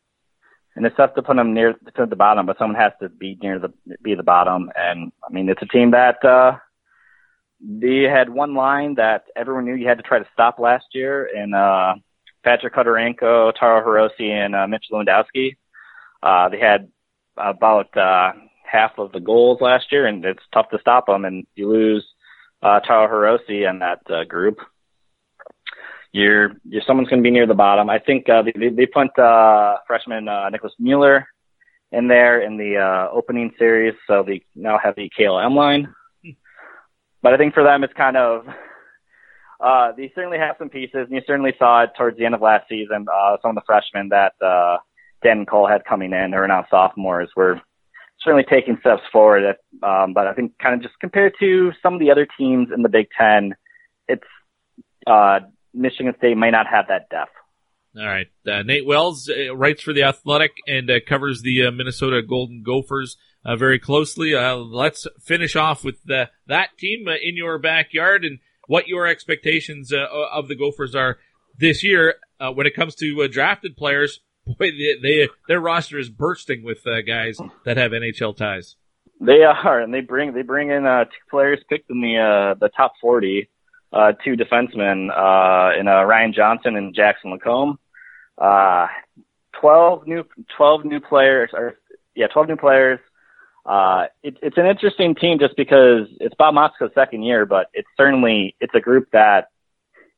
and 0.75 0.85
it's 0.85 0.97
tough 0.97 1.13
to 1.13 1.21
put 1.21 1.35
them 1.35 1.53
near 1.53 1.73
to 1.73 2.05
the 2.07 2.15
bottom, 2.15 2.47
but 2.47 2.57
someone 2.57 2.79
has 2.79 2.93
to 2.99 3.09
be 3.09 3.37
near 3.41 3.59
the 3.59 3.71
be 4.01 4.15
the 4.15 4.23
bottom. 4.23 4.71
And 4.75 5.11
I 5.27 5.31
mean, 5.31 5.49
it's 5.49 5.61
a 5.61 5.67
team 5.67 5.91
that 5.91 6.23
uh, 6.25 6.57
they 7.63 8.03
had 8.03 8.29
one 8.29 8.55
line 8.55 8.95
that 8.95 9.23
everyone 9.35 9.65
knew 9.65 9.75
you 9.75 9.87
had 9.87 9.97
to 9.97 10.03
try 10.03 10.19
to 10.19 10.27
stop 10.33 10.59
last 10.59 10.85
year, 10.93 11.29
and 11.33 11.55
uh, 11.55 11.95
Patrick 12.43 12.75
Khodorenko, 12.75 13.53
Taro 13.57 13.81
Hirose, 13.85 14.21
and 14.21 14.55
uh, 14.55 14.67
Mitch 14.67 14.85
Lewandowski. 14.91 15.55
Uh, 16.21 16.49
they 16.49 16.59
had 16.59 16.89
about 17.37 17.95
uh, 17.97 18.33
half 18.63 18.91
of 18.97 19.11
the 19.11 19.19
goals 19.19 19.61
last 19.61 19.91
year, 19.91 20.07
and 20.07 20.23
it's 20.25 20.43
tough 20.53 20.69
to 20.71 20.79
stop 20.79 21.07
them. 21.07 21.25
And 21.25 21.45
you 21.55 21.69
lose 21.69 22.05
uh, 22.61 22.79
Taro 22.81 23.07
Hirose 23.07 23.69
in 23.69 23.79
that 23.79 23.99
uh, 24.09 24.23
group, 24.25 24.59
you're, 26.13 26.51
you're 26.63 26.83
someone's 26.85 27.09
going 27.09 27.21
to 27.21 27.27
be 27.27 27.31
near 27.31 27.47
the 27.47 27.53
bottom. 27.53 27.89
I 27.89 27.99
think 27.99 28.29
uh, 28.29 28.43
they, 28.43 28.69
they 28.69 28.85
put 28.85 29.17
uh, 29.17 29.77
freshman 29.87 30.27
uh, 30.27 30.49
Nicholas 30.49 30.73
Mueller 30.79 31.27
in 31.91 32.07
there 32.07 32.41
in 32.41 32.57
the 32.57 32.77
uh, 32.77 33.11
opening 33.11 33.51
series, 33.57 33.95
so 34.07 34.23
they 34.25 34.43
now 34.55 34.77
have 34.81 34.95
the 34.95 35.11
KLM 35.17 35.55
line. 35.55 35.93
But 37.23 37.33
I 37.33 37.37
think 37.37 37.55
for 37.55 37.63
them, 37.63 37.83
it's 37.83 37.93
kind 37.93 38.17
of 38.17 38.45
uh, 39.59 39.93
they 39.97 40.11
certainly 40.13 40.37
have 40.37 40.57
some 40.59 40.69
pieces, 40.69 41.07
and 41.07 41.11
you 41.11 41.21
certainly 41.25 41.53
saw 41.57 41.83
it 41.83 41.91
towards 41.97 42.17
the 42.17 42.25
end 42.25 42.35
of 42.35 42.41
last 42.41 42.67
season. 42.69 43.07
Uh, 43.11 43.37
some 43.41 43.49
of 43.49 43.55
the 43.55 43.65
freshmen 43.65 44.09
that 44.09 44.33
uh, 44.45 44.77
Dan 45.23 45.45
Cole 45.45 45.67
had 45.67 45.85
coming 45.85 46.13
in, 46.13 46.33
who 46.33 46.37
are 46.37 46.47
now 46.47 46.67
sophomores, 46.69 47.29
were 47.35 47.59
certainly 48.19 48.45
taking 48.47 48.77
steps 48.81 49.01
forward. 49.11 49.55
Um, 49.81 50.13
but 50.13 50.27
I 50.27 50.33
think 50.33 50.51
kind 50.59 50.75
of 50.75 50.81
just 50.81 50.99
compared 50.99 51.33
to 51.39 51.71
some 51.81 51.93
of 51.93 51.99
the 51.99 52.11
other 52.11 52.27
teams 52.37 52.69
in 52.75 52.83
the 52.83 52.89
Big 52.89 53.07
Ten, 53.17 53.55
it's 54.07 54.27
uh, 55.07 55.39
Michigan 55.73 56.13
State 56.17 56.37
may 56.37 56.51
not 56.51 56.67
have 56.67 56.87
that 56.89 57.09
depth. 57.09 57.31
All 57.95 58.07
right. 58.07 58.27
Uh, 58.47 58.63
Nate 58.63 58.87
Wells 58.87 59.29
uh, 59.29 59.55
writes 59.55 59.83
for 59.83 59.93
The 59.93 60.03
Athletic 60.03 60.51
and 60.67 60.89
uh, 60.89 60.95
covers 61.07 61.43
the 61.43 61.67
uh, 61.67 61.71
Minnesota 61.71 62.23
Golden 62.27 62.63
Gophers 62.63 63.17
uh, 63.45 63.55
very 63.55 63.77
closely. 63.77 64.33
Uh, 64.33 64.55
let's 64.55 65.05
finish 65.21 65.55
off 65.55 65.83
with 65.83 66.03
that 66.05 66.29
team 66.79 67.07
in 67.07 67.37
your 67.37 67.59
backyard 67.59 68.25
and 68.25 68.39
what 68.67 68.87
your 68.87 69.05
expectations 69.05 69.91
of 69.93 70.47
the 70.47 70.55
Gophers 70.55 70.95
are 70.95 71.17
this 71.59 71.83
year 71.83 72.15
when 72.55 72.65
it 72.65 72.75
comes 72.75 72.95
to 72.95 73.27
drafted 73.27 73.77
players. 73.77 74.21
Boy, 74.45 74.71
they, 74.71 74.95
they, 75.01 75.29
their 75.47 75.59
roster 75.59 75.99
is 75.99 76.09
bursting 76.09 76.63
with 76.63 76.83
guys 77.05 77.37
that 77.65 77.77
have 77.77 77.91
NHL 77.91 78.35
ties. 78.35 78.75
They 79.21 79.43
are, 79.43 79.79
and 79.79 79.93
they 79.93 80.01
bring 80.01 80.33
they 80.33 80.41
bring 80.41 80.69
in 80.69 80.83
two 80.83 81.29
players 81.29 81.59
picked 81.69 81.89
in 81.91 82.01
the 82.01 82.55
the 82.59 82.69
top 82.69 82.93
forty 82.99 83.49
two 84.23 84.35
defensemen 84.35 85.09
in 85.79 85.85
Ryan 85.85 86.33
Johnson 86.33 86.75
and 86.75 86.95
Jackson 86.95 87.31
Lacombe. 87.31 87.77
Uh, 88.37 88.87
twelve 89.59 90.07
new 90.07 90.23
twelve 90.57 90.85
new 90.85 90.99
players, 90.99 91.51
or 91.53 91.75
yeah, 92.15 92.27
twelve 92.27 92.47
new 92.47 92.57
players. 92.57 92.99
Uh, 93.65 94.07
it, 94.21 94.37
it's 94.41 94.57
an 94.57 94.65
interesting 94.65 95.15
team 95.15 95.39
just 95.39 95.55
because 95.55 96.07
it's 96.19 96.35
Bob 96.35 96.53
Motzko's 96.53 96.93
second 96.93 97.23
year, 97.23 97.45
but 97.45 97.67
it's 97.73 97.87
certainly 97.95 98.55
it's 98.59 98.75
a 98.75 98.81
group 98.81 99.09
that 99.11 99.49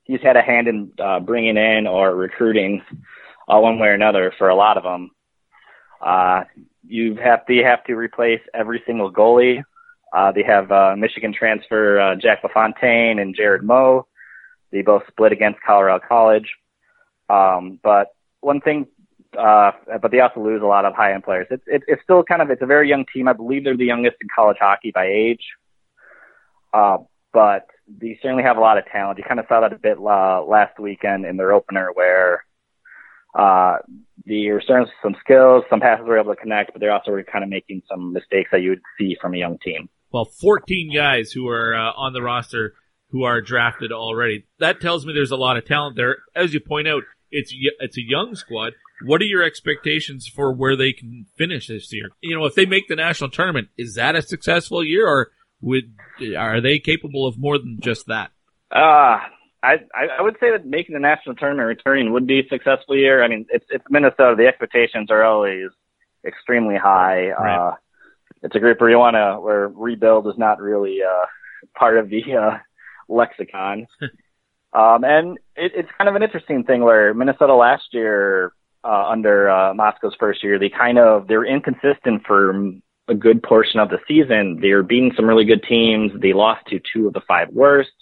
he's 0.04 0.22
had 0.22 0.36
a 0.36 0.42
hand 0.42 0.68
in 0.68 0.92
uh, 1.04 1.20
bringing 1.20 1.58
in 1.58 1.86
or 1.86 2.16
recruiting 2.16 2.82
uh, 3.48 3.60
one 3.60 3.78
way 3.78 3.90
or 3.90 3.94
another 3.94 4.34
for 4.38 4.50
a 4.50 4.56
lot 4.56 4.78
of 4.78 4.84
them. 4.84 5.12
Uh, 6.02 6.44
you 6.88 7.16
have 7.16 7.46
to 7.46 7.54
you 7.54 7.64
have 7.64 7.84
to 7.84 7.94
replace 7.94 8.42
every 8.54 8.82
single 8.86 9.12
goalie. 9.12 9.64
Uh, 10.14 10.32
they 10.32 10.44
have 10.44 10.72
uh, 10.72 10.96
Michigan 10.98 11.34
transfer 11.34 12.00
uh, 12.00 12.16
Jack 12.16 12.40
LaFontaine 12.44 13.20
and 13.20 13.36
Jared 13.36 13.64
Moe. 13.64 14.08
They 14.72 14.82
both 14.82 15.04
split 15.08 15.32
against 15.32 15.60
Colorado 15.66 16.04
College. 16.08 16.48
Um, 17.30 17.80
but 17.84 18.08
one 18.42 18.62
thing, 18.62 18.88
uh, 19.38 19.72
but 20.02 20.12
they 20.12 20.20
also 20.20 20.42
lose 20.42 20.62
a 20.62 20.68
lot 20.68 20.86
of 20.86 20.94
high 20.94 21.14
end 21.14 21.24
players. 21.24 21.48
It's, 21.50 21.64
it, 21.68 21.84
it's 21.88 22.04
still 22.04 22.24
kind 22.24 22.42
of, 22.42 22.50
it's 22.50 22.62
a 22.62 22.68
very 22.68 22.90
young 22.90 23.06
team. 23.14 23.28
I 23.28 23.34
believe 23.34 23.64
they're 23.64 23.78
the 23.78 23.86
youngest 23.86 24.18
in 24.22 24.28
college 24.34 24.58
hockey 24.60 24.92
by 24.94 25.08
age. 25.08 25.44
Uh, 26.74 26.98
but 27.34 27.68
they 27.88 28.18
certainly 28.22 28.44
have 28.44 28.58
a 28.58 28.62
lot 28.62 28.78
of 28.78 28.86
talent. 28.86 29.18
You 29.18 29.26
kind 29.28 29.40
of 29.40 29.46
saw 29.48 29.62
that 29.62 29.74
a 29.74 29.80
bit 29.80 29.98
uh, 29.98 30.44
last 30.44 30.80
weekend 30.80 31.26
in 31.26 31.38
their 31.38 31.54
opener 31.54 31.90
where 31.94 32.44
uh, 33.38 33.78
they 34.26 34.48
were 34.50 34.64
some 34.66 35.16
skills, 35.20 35.64
some 35.70 35.82
passes 35.82 36.06
were 36.08 36.18
able 36.18 36.34
to 36.34 36.40
connect, 36.40 36.72
but 36.72 36.80
they're 36.80 36.94
also 36.94 37.12
kind 37.32 37.44
of 37.44 37.50
making 37.50 37.82
some 37.90 38.14
mistakes 38.14 38.50
that 38.52 38.62
you 38.62 38.70
would 38.70 38.82
see 38.98 39.18
from 39.22 39.34
a 39.34 39.38
young 39.38 39.58
team. 39.60 39.90
Well, 40.12 40.26
14 40.26 40.94
guys 40.94 41.32
who 41.32 41.50
are 41.50 41.76
uh, 41.76 41.92
on 41.92 42.14
the 42.14 42.22
roster 42.22 42.76
who 43.10 43.24
are 43.24 43.42
drafted 43.42 43.92
already. 43.92 44.46
That 44.60 44.82
tells 44.82 45.06
me 45.06 45.14
there's 45.14 45.32
a 45.32 45.38
lot 45.38 45.58
of 45.58 45.66
talent 45.66 45.96
there. 45.96 46.18
As 46.36 46.54
you 46.54 46.60
point 46.60 46.88
out, 46.88 47.04
it's 47.32 47.54
it's 47.80 47.98
a 47.98 48.02
young 48.02 48.36
squad. 48.36 48.74
What 49.04 49.22
are 49.22 49.26
your 49.26 49.44
expectations 49.44 50.28
for 50.28 50.54
where 50.54 50.76
they 50.76 50.94
can 50.94 51.26
finish 51.38 51.68
this 51.68 51.92
year? 51.92 52.10
You 52.22 52.38
know, 52.38 52.46
if 52.46 52.56
they 52.56 52.66
make 52.66 52.88
the 52.88 52.96
national 52.96 53.30
tournament, 53.30 53.70
is 53.78 53.96
that 53.96 54.16
a 54.16 54.22
successful 54.22 54.84
year, 54.84 55.08
or 55.08 55.32
would 55.62 55.96
are 56.38 56.62
they 56.62 56.80
capable 56.80 57.28
of 57.28 57.38
more 57.38 57.58
than 57.58 57.80
just 57.82 58.08
that? 58.08 58.32
Uh 58.72 59.20
I 59.66 59.78
I 60.20 60.22
would 60.22 60.38
say 60.40 60.52
that 60.52 60.66
making 60.66 60.94
the 60.94 61.00
national 61.00 61.36
tournament 61.36 61.68
returning 61.68 62.14
would 62.14 62.28
be 62.28 62.40
a 62.40 62.48
successful 62.48 62.96
year. 62.96 63.24
I 63.24 63.28
mean, 63.28 63.46
it's 63.50 63.66
it's 63.70 63.86
Minnesota. 63.90 64.36
The 64.38 64.48
expectations 64.48 65.10
are 65.10 65.24
always 65.24 65.70
extremely 66.26 66.76
high. 66.76 67.30
Right. 67.30 67.70
Uh, 67.70 67.76
it's 68.44 68.56
a 68.56 68.60
group 68.60 68.80
where 68.80 68.90
you 68.90 69.00
want 69.00 69.16
to 69.16 69.40
where 69.40 69.68
rebuild 69.68 70.28
is 70.28 70.38
not 70.38 70.62
really 70.62 71.00
uh, 71.02 71.26
part 71.78 71.98
of 71.98 72.10
the 72.10 72.22
uh, 72.34 72.58
lexicon. 73.10 73.88
um, 74.76 75.06
and 75.06 75.38
it, 75.56 75.72
it's 75.74 75.90
kind 75.98 76.10
of 76.10 76.16
an 76.16 76.24
interesting 76.24 76.66
thing 76.66 76.84
where 76.84 77.14
Minnesota 77.14 77.56
last 77.56 77.94
year, 77.94 78.52
uh, 78.84 79.08
under 79.08 79.50
uh, 79.50 79.74
Motzko's 79.74 80.16
first 80.20 80.44
year, 80.44 80.60
they 80.60 80.70
kind 80.70 81.00
of 81.00 81.28
they 81.28 81.38
were 81.38 81.46
inconsistent 81.46 82.24
for 82.28 82.54
a 83.08 83.16
good 83.16 83.42
portion 83.42 83.80
of 83.80 83.90
the 83.90 84.00
season. 84.08 84.60
They 84.62 84.74
were 84.74 84.84
beating 84.84 85.14
some 85.16 85.28
really 85.28 85.46
good 85.46 85.64
teams. 85.64 86.12
They 86.20 86.34
lost 86.34 86.68
to 86.68 86.82
two 86.94 87.08
of 87.08 87.14
the 87.14 87.22
five 87.22 87.50
worst, 87.50 87.94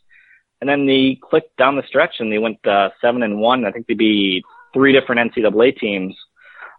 and 0.61 0.69
then 0.69 0.87
they 0.87 1.19
clicked 1.21 1.55
down 1.57 1.75
the 1.75 1.83
stretch 1.87 2.15
and 2.19 2.31
they 2.31 2.39
went 2.39 2.65
uh, 2.65 2.89
seven 2.99 3.21
and 3.21 3.39
one. 3.39 3.65
I 3.65 3.71
think 3.71 3.85
they 3.85 3.93
beat 3.93 4.43
three 4.73 4.93
different 4.93 5.31
NCAA 5.31 5.77
teams 5.77 6.15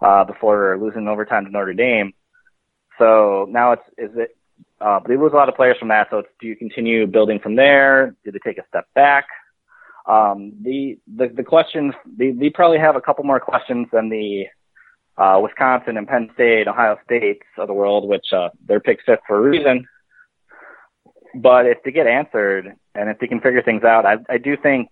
uh, 0.03 0.25
before 0.25 0.77
losing 0.81 1.07
overtime 1.07 1.45
to 1.45 1.51
Notre 1.53 1.73
Dame. 1.73 2.13
So 2.99 3.47
now 3.49 3.73
it's 3.73 3.83
is 3.97 4.11
it 4.17 4.37
uh, 4.81 4.99
but 5.01 5.09
they 5.09 5.17
lose 5.17 5.33
a 5.33 5.37
lot 5.37 5.49
of 5.49 5.55
players 5.55 5.77
from 5.79 5.89
that. 5.89 6.09
So 6.11 6.25
do 6.41 6.49
you 6.49 6.57
continue 6.57 7.07
building 7.07 7.39
from 7.39 7.55
there? 7.55 8.17
Do 8.25 8.33
they 8.33 8.41
take 8.45 8.59
a 8.59 8.67
step 8.69 8.87
back? 8.95 9.27
Um, 10.07 10.53
the, 10.61 10.99
the, 11.17 11.29
the 11.29 11.43
questions, 11.43 11.95
they, 12.07 12.31
they 12.31 12.51
probably 12.51 12.79
have 12.79 12.97
a 12.97 13.01
couple 13.01 13.25
more 13.25 13.41
questions 13.41 13.87
than 13.93 14.11
the, 14.11 14.45
uh, 15.17 15.39
Wisconsin 15.43 15.97
and 15.97 16.07
Penn 16.07 16.31
State, 16.35 16.69
Ohio 16.69 16.99
States 17.05 17.43
of 17.57 17.69
the 17.69 17.75
world, 17.75 18.09
which, 18.09 18.27
uh, 18.33 18.51
they're 18.67 18.81
picked 18.81 19.05
fifth 19.07 19.21
for 19.27 19.39
a 19.39 19.41
reason. 19.41 19.87
But 21.35 21.67
if 21.67 21.79
they 21.85 21.91
get 21.91 22.07
answered 22.07 22.75
and 22.95 23.09
if 23.09 23.19
they 23.19 23.27
can 23.27 23.41
figure 23.41 23.63
things 23.63 23.83
out, 23.83 24.05
I, 24.05 24.17
I 24.29 24.39
do 24.39 24.57
think 24.57 24.89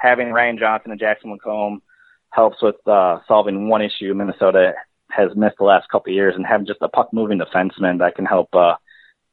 having 0.00 0.32
Ryan 0.32 0.58
Johnson 0.58 0.90
and 0.90 1.00
Jackson 1.00 1.30
Lacombe 1.30 1.82
helps 2.30 2.60
with, 2.60 2.76
uh, 2.86 3.20
solving 3.28 3.68
one 3.68 3.82
issue 3.82 4.12
Minnesota 4.14 4.74
has 5.10 5.30
missed 5.36 5.56
the 5.58 5.64
last 5.64 5.88
couple 5.88 6.10
of 6.10 6.16
years 6.16 6.34
and 6.36 6.46
having 6.46 6.66
just 6.66 6.82
a 6.82 6.88
puck 6.88 7.10
moving 7.12 7.38
defenseman 7.38 7.98
that 7.98 8.16
can 8.16 8.26
help, 8.26 8.54
uh, 8.54 8.74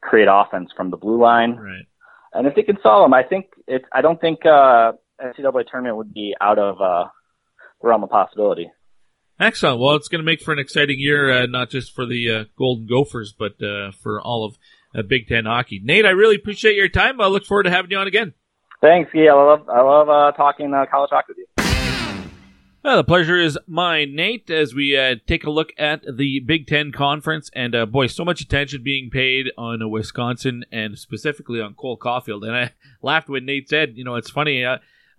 create 0.01 0.27
offense 0.29 0.69
from 0.77 0.91
the 0.91 0.97
blue 0.97 1.19
line. 1.19 1.55
Right. 1.55 1.85
And 2.33 2.45
if 2.45 2.53
they 2.53 2.63
can 2.63 2.77
solve 2.83 3.05
them, 3.05 3.13
I 3.13 3.23
think 3.23 3.47
it. 3.65 3.85
I 3.93 4.01
don't 4.01 4.19
think 4.19 4.45
uh, 4.45 4.91
NCAA 5.21 5.65
tournament 5.69 5.97
would 5.97 6.13
be 6.13 6.35
out 6.39 6.59
of 6.59 6.81
uh, 6.81 7.05
realm 7.81 8.03
of 8.03 8.09
possibility. 8.09 8.69
Excellent. 9.39 9.79
Well, 9.79 9.95
it's 9.95 10.07
going 10.07 10.19
to 10.19 10.25
make 10.25 10.41
for 10.41 10.53
an 10.53 10.59
exciting 10.59 10.97
year, 10.97 11.31
uh, 11.31 11.45
not 11.45 11.69
just 11.69 11.93
for 11.93 12.05
the 12.05 12.31
uh, 12.31 12.43
Golden 12.57 12.87
Gophers, 12.87 13.33
but 13.37 13.61
uh, 13.61 13.91
for 14.01 14.21
all 14.21 14.45
of 14.45 14.57
uh, 14.97 15.01
Big 15.01 15.27
Ten 15.27 15.45
hockey. 15.45 15.81
Nate, 15.83 16.05
I 16.05 16.11
really 16.11 16.35
appreciate 16.35 16.75
your 16.75 16.87
time. 16.87 17.19
I 17.19 17.27
look 17.27 17.45
forward 17.45 17.63
to 17.63 17.71
having 17.71 17.91
you 17.91 17.97
on 17.97 18.07
again. 18.07 18.33
Thanks, 18.81 19.11
yeah. 19.13 19.33
I 19.33 19.43
love 19.43 19.69
I 19.69 19.81
love 19.81 20.09
uh, 20.09 20.31
talking 20.37 20.73
uh, 20.73 20.85
college 20.89 21.09
hockey 21.11 21.33
with 21.35 21.37
you. 21.37 21.45
Well, 22.85 22.97
the 22.97 23.03
pleasure 23.03 23.39
is 23.39 23.57
mine, 23.65 24.15
Nate, 24.15 24.51
as 24.51 24.75
we 24.75 24.95
uh, 24.95 25.15
take 25.25 25.43
a 25.43 25.49
look 25.49 25.69
at 25.75 26.03
the 26.03 26.39
Big 26.45 26.67
Ten 26.67 26.91
Conference. 26.91 27.49
And 27.55 27.73
uh, 27.73 27.87
boy, 27.87 28.05
so 28.05 28.23
much 28.23 28.41
attention 28.41 28.83
being 28.83 29.09
paid 29.09 29.47
on 29.57 29.81
uh, 29.81 29.87
Wisconsin 29.87 30.65
and 30.71 30.95
specifically 30.97 31.59
on 31.59 31.73
Cole 31.73 31.97
Caufield. 31.97 32.45
And 32.45 32.55
I 32.55 32.71
laughed 33.01 33.27
when 33.27 33.45
Nate 33.45 33.67
said, 33.67 33.93
you 33.95 34.03
know, 34.03 34.15
it's 34.15 34.29
funny 34.29 34.63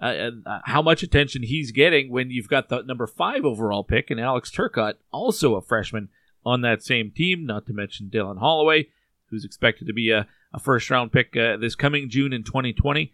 uh, 0.00 0.04
uh, 0.04 0.30
uh, 0.44 0.58
how 0.64 0.82
much 0.82 1.02
attention 1.02 1.42
he's 1.42 1.72
getting 1.72 2.10
when 2.10 2.30
you've 2.30 2.48
got 2.48 2.68
the 2.68 2.82
number 2.82 3.06
five 3.06 3.44
overall 3.44 3.82
pick 3.82 4.10
and 4.10 4.20
Alex 4.20 4.50
Turcotte, 4.50 4.96
also 5.10 5.54
a 5.54 5.62
freshman 5.62 6.08
on 6.44 6.60
that 6.60 6.82
same 6.82 7.10
team, 7.10 7.46
not 7.46 7.66
to 7.66 7.72
mention 7.72 8.10
Dylan 8.10 8.38
Holloway, 8.38 8.88
who's 9.30 9.44
expected 9.44 9.86
to 9.86 9.94
be 9.94 10.10
a, 10.10 10.26
a 10.52 10.60
first 10.60 10.90
round 10.90 11.12
pick 11.12 11.32
this 11.32 11.74
coming 11.74 12.08
June 12.08 12.32
in 12.32 12.44
2020. 12.44 13.12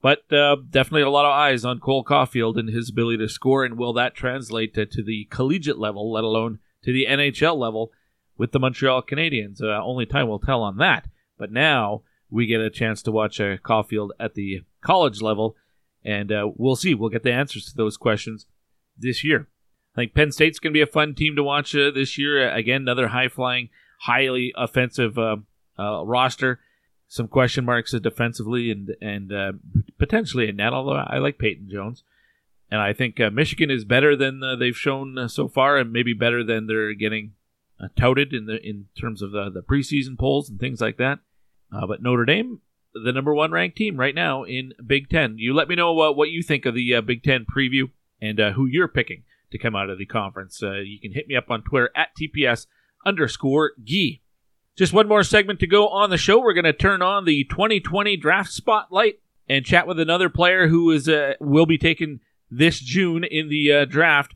But 0.00 0.32
uh, 0.32 0.56
definitely 0.70 1.02
a 1.02 1.10
lot 1.10 1.26
of 1.26 1.32
eyes 1.32 1.64
on 1.64 1.80
Cole 1.80 2.04
Caufield 2.04 2.56
and 2.56 2.68
his 2.68 2.90
ability 2.90 3.18
to 3.18 3.28
score, 3.28 3.64
and 3.64 3.76
will 3.76 3.92
that 3.94 4.14
translate 4.14 4.74
to, 4.74 4.86
to 4.86 5.02
the 5.02 5.26
collegiate 5.30 5.78
level, 5.78 6.12
let 6.12 6.24
alone 6.24 6.60
to 6.84 6.92
the 6.92 7.06
NHL 7.08 7.56
level 7.56 7.90
with 8.36 8.52
the 8.52 8.60
Montreal 8.60 9.02
Canadiens? 9.02 9.60
Uh, 9.60 9.82
only 9.84 10.06
time 10.06 10.28
will 10.28 10.38
tell 10.38 10.62
on 10.62 10.76
that. 10.76 11.08
But 11.36 11.50
now 11.50 12.02
we 12.30 12.46
get 12.46 12.60
a 12.60 12.70
chance 12.70 13.02
to 13.02 13.12
watch 13.12 13.40
uh, 13.40 13.56
Caufield 13.56 14.10
at 14.20 14.34
the 14.34 14.62
college 14.80 15.20
level, 15.20 15.56
and 16.04 16.32
uh, 16.32 16.48
we'll 16.56 16.76
see. 16.76 16.94
We'll 16.94 17.10
get 17.10 17.22
the 17.22 17.32
answers 17.32 17.66
to 17.66 17.76
those 17.76 17.96
questions 17.96 18.46
this 18.96 19.24
year. 19.24 19.48
I 19.94 20.02
think 20.02 20.14
Penn 20.14 20.32
State's 20.32 20.58
going 20.58 20.72
to 20.72 20.76
be 20.76 20.82
a 20.82 20.86
fun 20.86 21.14
team 21.14 21.36
to 21.36 21.42
watch 21.42 21.74
uh, 21.74 21.90
this 21.90 22.18
year. 22.18 22.50
Again, 22.52 22.82
another 22.82 23.08
high 23.08 23.28
flying, 23.28 23.70
highly 24.02 24.52
offensive 24.56 25.18
uh, 25.18 25.36
uh, 25.78 26.04
roster 26.04 26.60
some 27.08 27.26
question 27.26 27.64
marks 27.64 27.92
defensively 27.92 28.70
and 28.70 28.94
and 29.00 29.32
uh, 29.32 29.52
potentially 29.98 30.48
a 30.48 30.52
net. 30.52 30.72
Although 30.72 30.92
I 30.92 31.18
like 31.18 31.38
Peyton 31.38 31.68
Jones, 31.70 32.04
and 32.70 32.80
I 32.80 32.92
think 32.92 33.18
uh, 33.18 33.30
Michigan 33.30 33.70
is 33.70 33.84
better 33.84 34.14
than 34.14 34.42
uh, 34.42 34.56
they've 34.56 34.76
shown 34.76 35.18
uh, 35.18 35.28
so 35.28 35.48
far, 35.48 35.78
and 35.78 35.90
maybe 35.90 36.12
better 36.12 36.44
than 36.44 36.66
they're 36.66 36.94
getting 36.94 37.32
uh, 37.82 37.88
touted 37.96 38.32
in 38.32 38.46
the 38.46 38.60
in 38.64 38.86
terms 39.00 39.22
of 39.22 39.32
the, 39.32 39.50
the 39.50 39.62
preseason 39.62 40.18
polls 40.18 40.48
and 40.50 40.60
things 40.60 40.80
like 40.80 40.98
that. 40.98 41.18
Uh, 41.74 41.86
but 41.86 42.02
Notre 42.02 42.26
Dame, 42.26 42.60
the 43.04 43.12
number 43.12 43.34
one 43.34 43.52
ranked 43.52 43.76
team 43.76 43.96
right 43.96 44.14
now 44.14 44.44
in 44.44 44.72
Big 44.84 45.08
Ten. 45.08 45.36
You 45.38 45.54
let 45.54 45.68
me 45.68 45.74
know 45.74 45.92
what 45.92 46.30
you 46.30 46.42
think 46.42 46.66
of 46.66 46.74
the 46.74 47.00
Big 47.00 47.22
Ten 47.22 47.44
preview 47.44 47.90
and 48.20 48.38
who 48.38 48.66
you're 48.66 48.88
picking 48.88 49.24
to 49.50 49.58
come 49.58 49.74
out 49.74 49.90
of 49.90 49.98
the 49.98 50.06
conference. 50.06 50.60
you 50.62 50.98
can 51.00 51.12
hit 51.12 51.28
me 51.28 51.36
up 51.36 51.50
on 51.50 51.62
Twitter 51.62 51.90
at 51.96 52.08
TPS 52.20 52.66
underscore 53.06 53.72
Gee. 53.82 54.22
Just 54.76 54.92
one 54.92 55.08
more 55.08 55.24
segment 55.24 55.58
to 55.60 55.66
go 55.66 55.88
on 55.88 56.10
the 56.10 56.16
show. 56.16 56.38
We're 56.38 56.52
going 56.52 56.64
to 56.64 56.72
turn 56.72 57.02
on 57.02 57.24
the 57.24 57.44
2020 57.44 58.16
draft 58.16 58.52
spotlight 58.52 59.18
and 59.48 59.64
chat 59.64 59.86
with 59.86 59.98
another 59.98 60.28
player 60.28 60.68
who 60.68 60.90
is 60.92 61.08
uh, 61.08 61.34
will 61.40 61.66
be 61.66 61.78
taken 61.78 62.20
this 62.50 62.78
June 62.78 63.24
in 63.24 63.48
the 63.48 63.72
uh, 63.72 63.84
draft. 63.86 64.34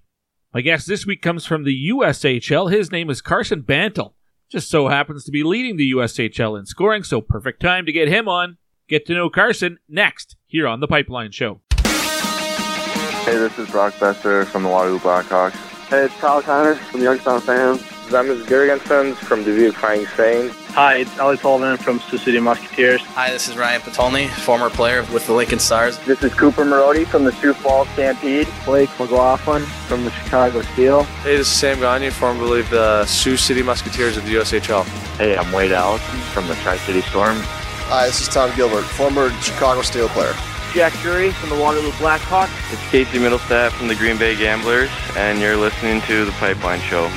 My 0.53 0.61
guest 0.61 0.87
this 0.87 1.07
week 1.07 1.23
comes 1.23 1.47
from 1.47 1.65
the 1.65 1.91
USHL. 1.91 2.73
His 2.73 2.91
name 2.91 3.09
is 3.09 3.23
Carson 3.23 3.63
Bantle. 3.63 4.15
Just 4.53 4.69
so 4.69 4.89
happens 4.89 5.25
to 5.25 5.31
be 5.31 5.43
leading 5.43 5.79
the 5.79 5.93
USHL 5.93 6.59
in 6.59 6.67
scoring, 6.67 7.05
so 7.05 7.23
perfect 7.23 7.63
time 7.63 7.87
to 7.87 7.93
get 7.93 8.07
him 8.07 8.29
on. 8.29 8.59
Get 8.87 9.07
to 9.07 9.15
know 9.15 9.31
Carson 9.31 9.79
next 9.89 10.37
here 10.47 10.67
on 10.67 10.81
the 10.81 10.87
Pipeline 10.87 11.31
Show. 11.31 11.63
Hey, 11.73 13.39
this 13.39 13.59
is 13.59 13.71
Brock 13.71 13.95
Boeser 13.95 14.45
from 14.45 14.65
the 14.65 14.69
Waterloo 14.69 14.99
Blackhawks. 14.99 15.53
Hey, 15.89 16.05
it's 16.05 16.15
Kyle 16.17 16.43
Connor 16.43 16.75
from 16.75 17.01
the 17.01 17.05
Youngstown 17.05 17.41
Fans. 17.41 17.92
Zemgus 18.09 18.45
Girgensons 18.45 19.15
from 19.17 19.43
Dubuque 19.45 19.75
Fighting 19.75 20.07
Saints. 20.17 20.55
Hi, 20.71 20.97
it's 20.97 21.19
Ali 21.19 21.37
Sullivan 21.37 21.77
from 21.77 22.01
Sioux 22.01 22.19
City 22.19 22.41
Musketeers. 22.41 23.01
Hi, 23.03 23.31
this 23.31 23.49
is 23.49 23.57
Ryan 23.57 23.81
Potulny, 23.81 24.29
former 24.29 24.71
player 24.71 25.05
with 25.13 25.27
the 25.27 25.33
Lincoln 25.33 25.59
Stars. 25.59 25.99
This 26.05 26.23
is 26.23 26.35
Cooper 26.35 26.65
Marody 26.65 27.07
from 27.07 27.25
the 27.25 27.33
Sioux 27.33 27.55
Falls 27.55 27.89
Stampede. 27.91 28.49
Blake 28.65 28.91
McLaughlin 28.99 29.63
from 29.87 30.05
the 30.05 30.11
Chicago 30.11 30.63
Steel. 30.63 31.05
Hey, 31.23 31.37
this 31.37 31.47
is 31.47 31.53
Sam 31.53 31.81
Gagne, 31.81 32.11
formerly 32.11 32.61
of 32.61 32.71
the 32.71 33.07
Sioux 33.07 33.37
City 33.37 33.63
Musketeers 33.63 34.17
of 34.17 34.25
the 34.25 34.35
USHL. 34.35 34.85
Hey, 35.17 35.37
I'm 35.37 35.53
Wade 35.53 35.73
Allison 35.73 36.21
from 36.33 36.49
the 36.49 36.55
Tri-City 36.57 37.03
Storm. 37.03 37.37
Hi, 37.41 38.07
this 38.07 38.21
is 38.21 38.29
Tom 38.29 38.55
Gilbert, 38.57 38.83
former 38.83 39.31
Chicago 39.41 39.83
Steel 39.83 40.09
player. 40.09 40.35
Jack 40.73 40.95
Drury 41.03 41.33
from 41.33 41.51
the 41.51 41.57
Waterloo 41.57 41.91
Blackhawks. 41.93 42.49
It's 42.73 42.91
Casey 42.91 43.19
Mittelstadt 43.19 43.73
from 43.73 43.89
the 43.89 43.95
Green 43.95 44.17
Bay 44.17 44.35
Gamblers, 44.35 44.89
and 45.17 45.39
you're 45.39 45.57
listening 45.57 46.01
to 46.03 46.25
The 46.25 46.33
Pipeline 46.33 46.81
Show. 46.81 47.11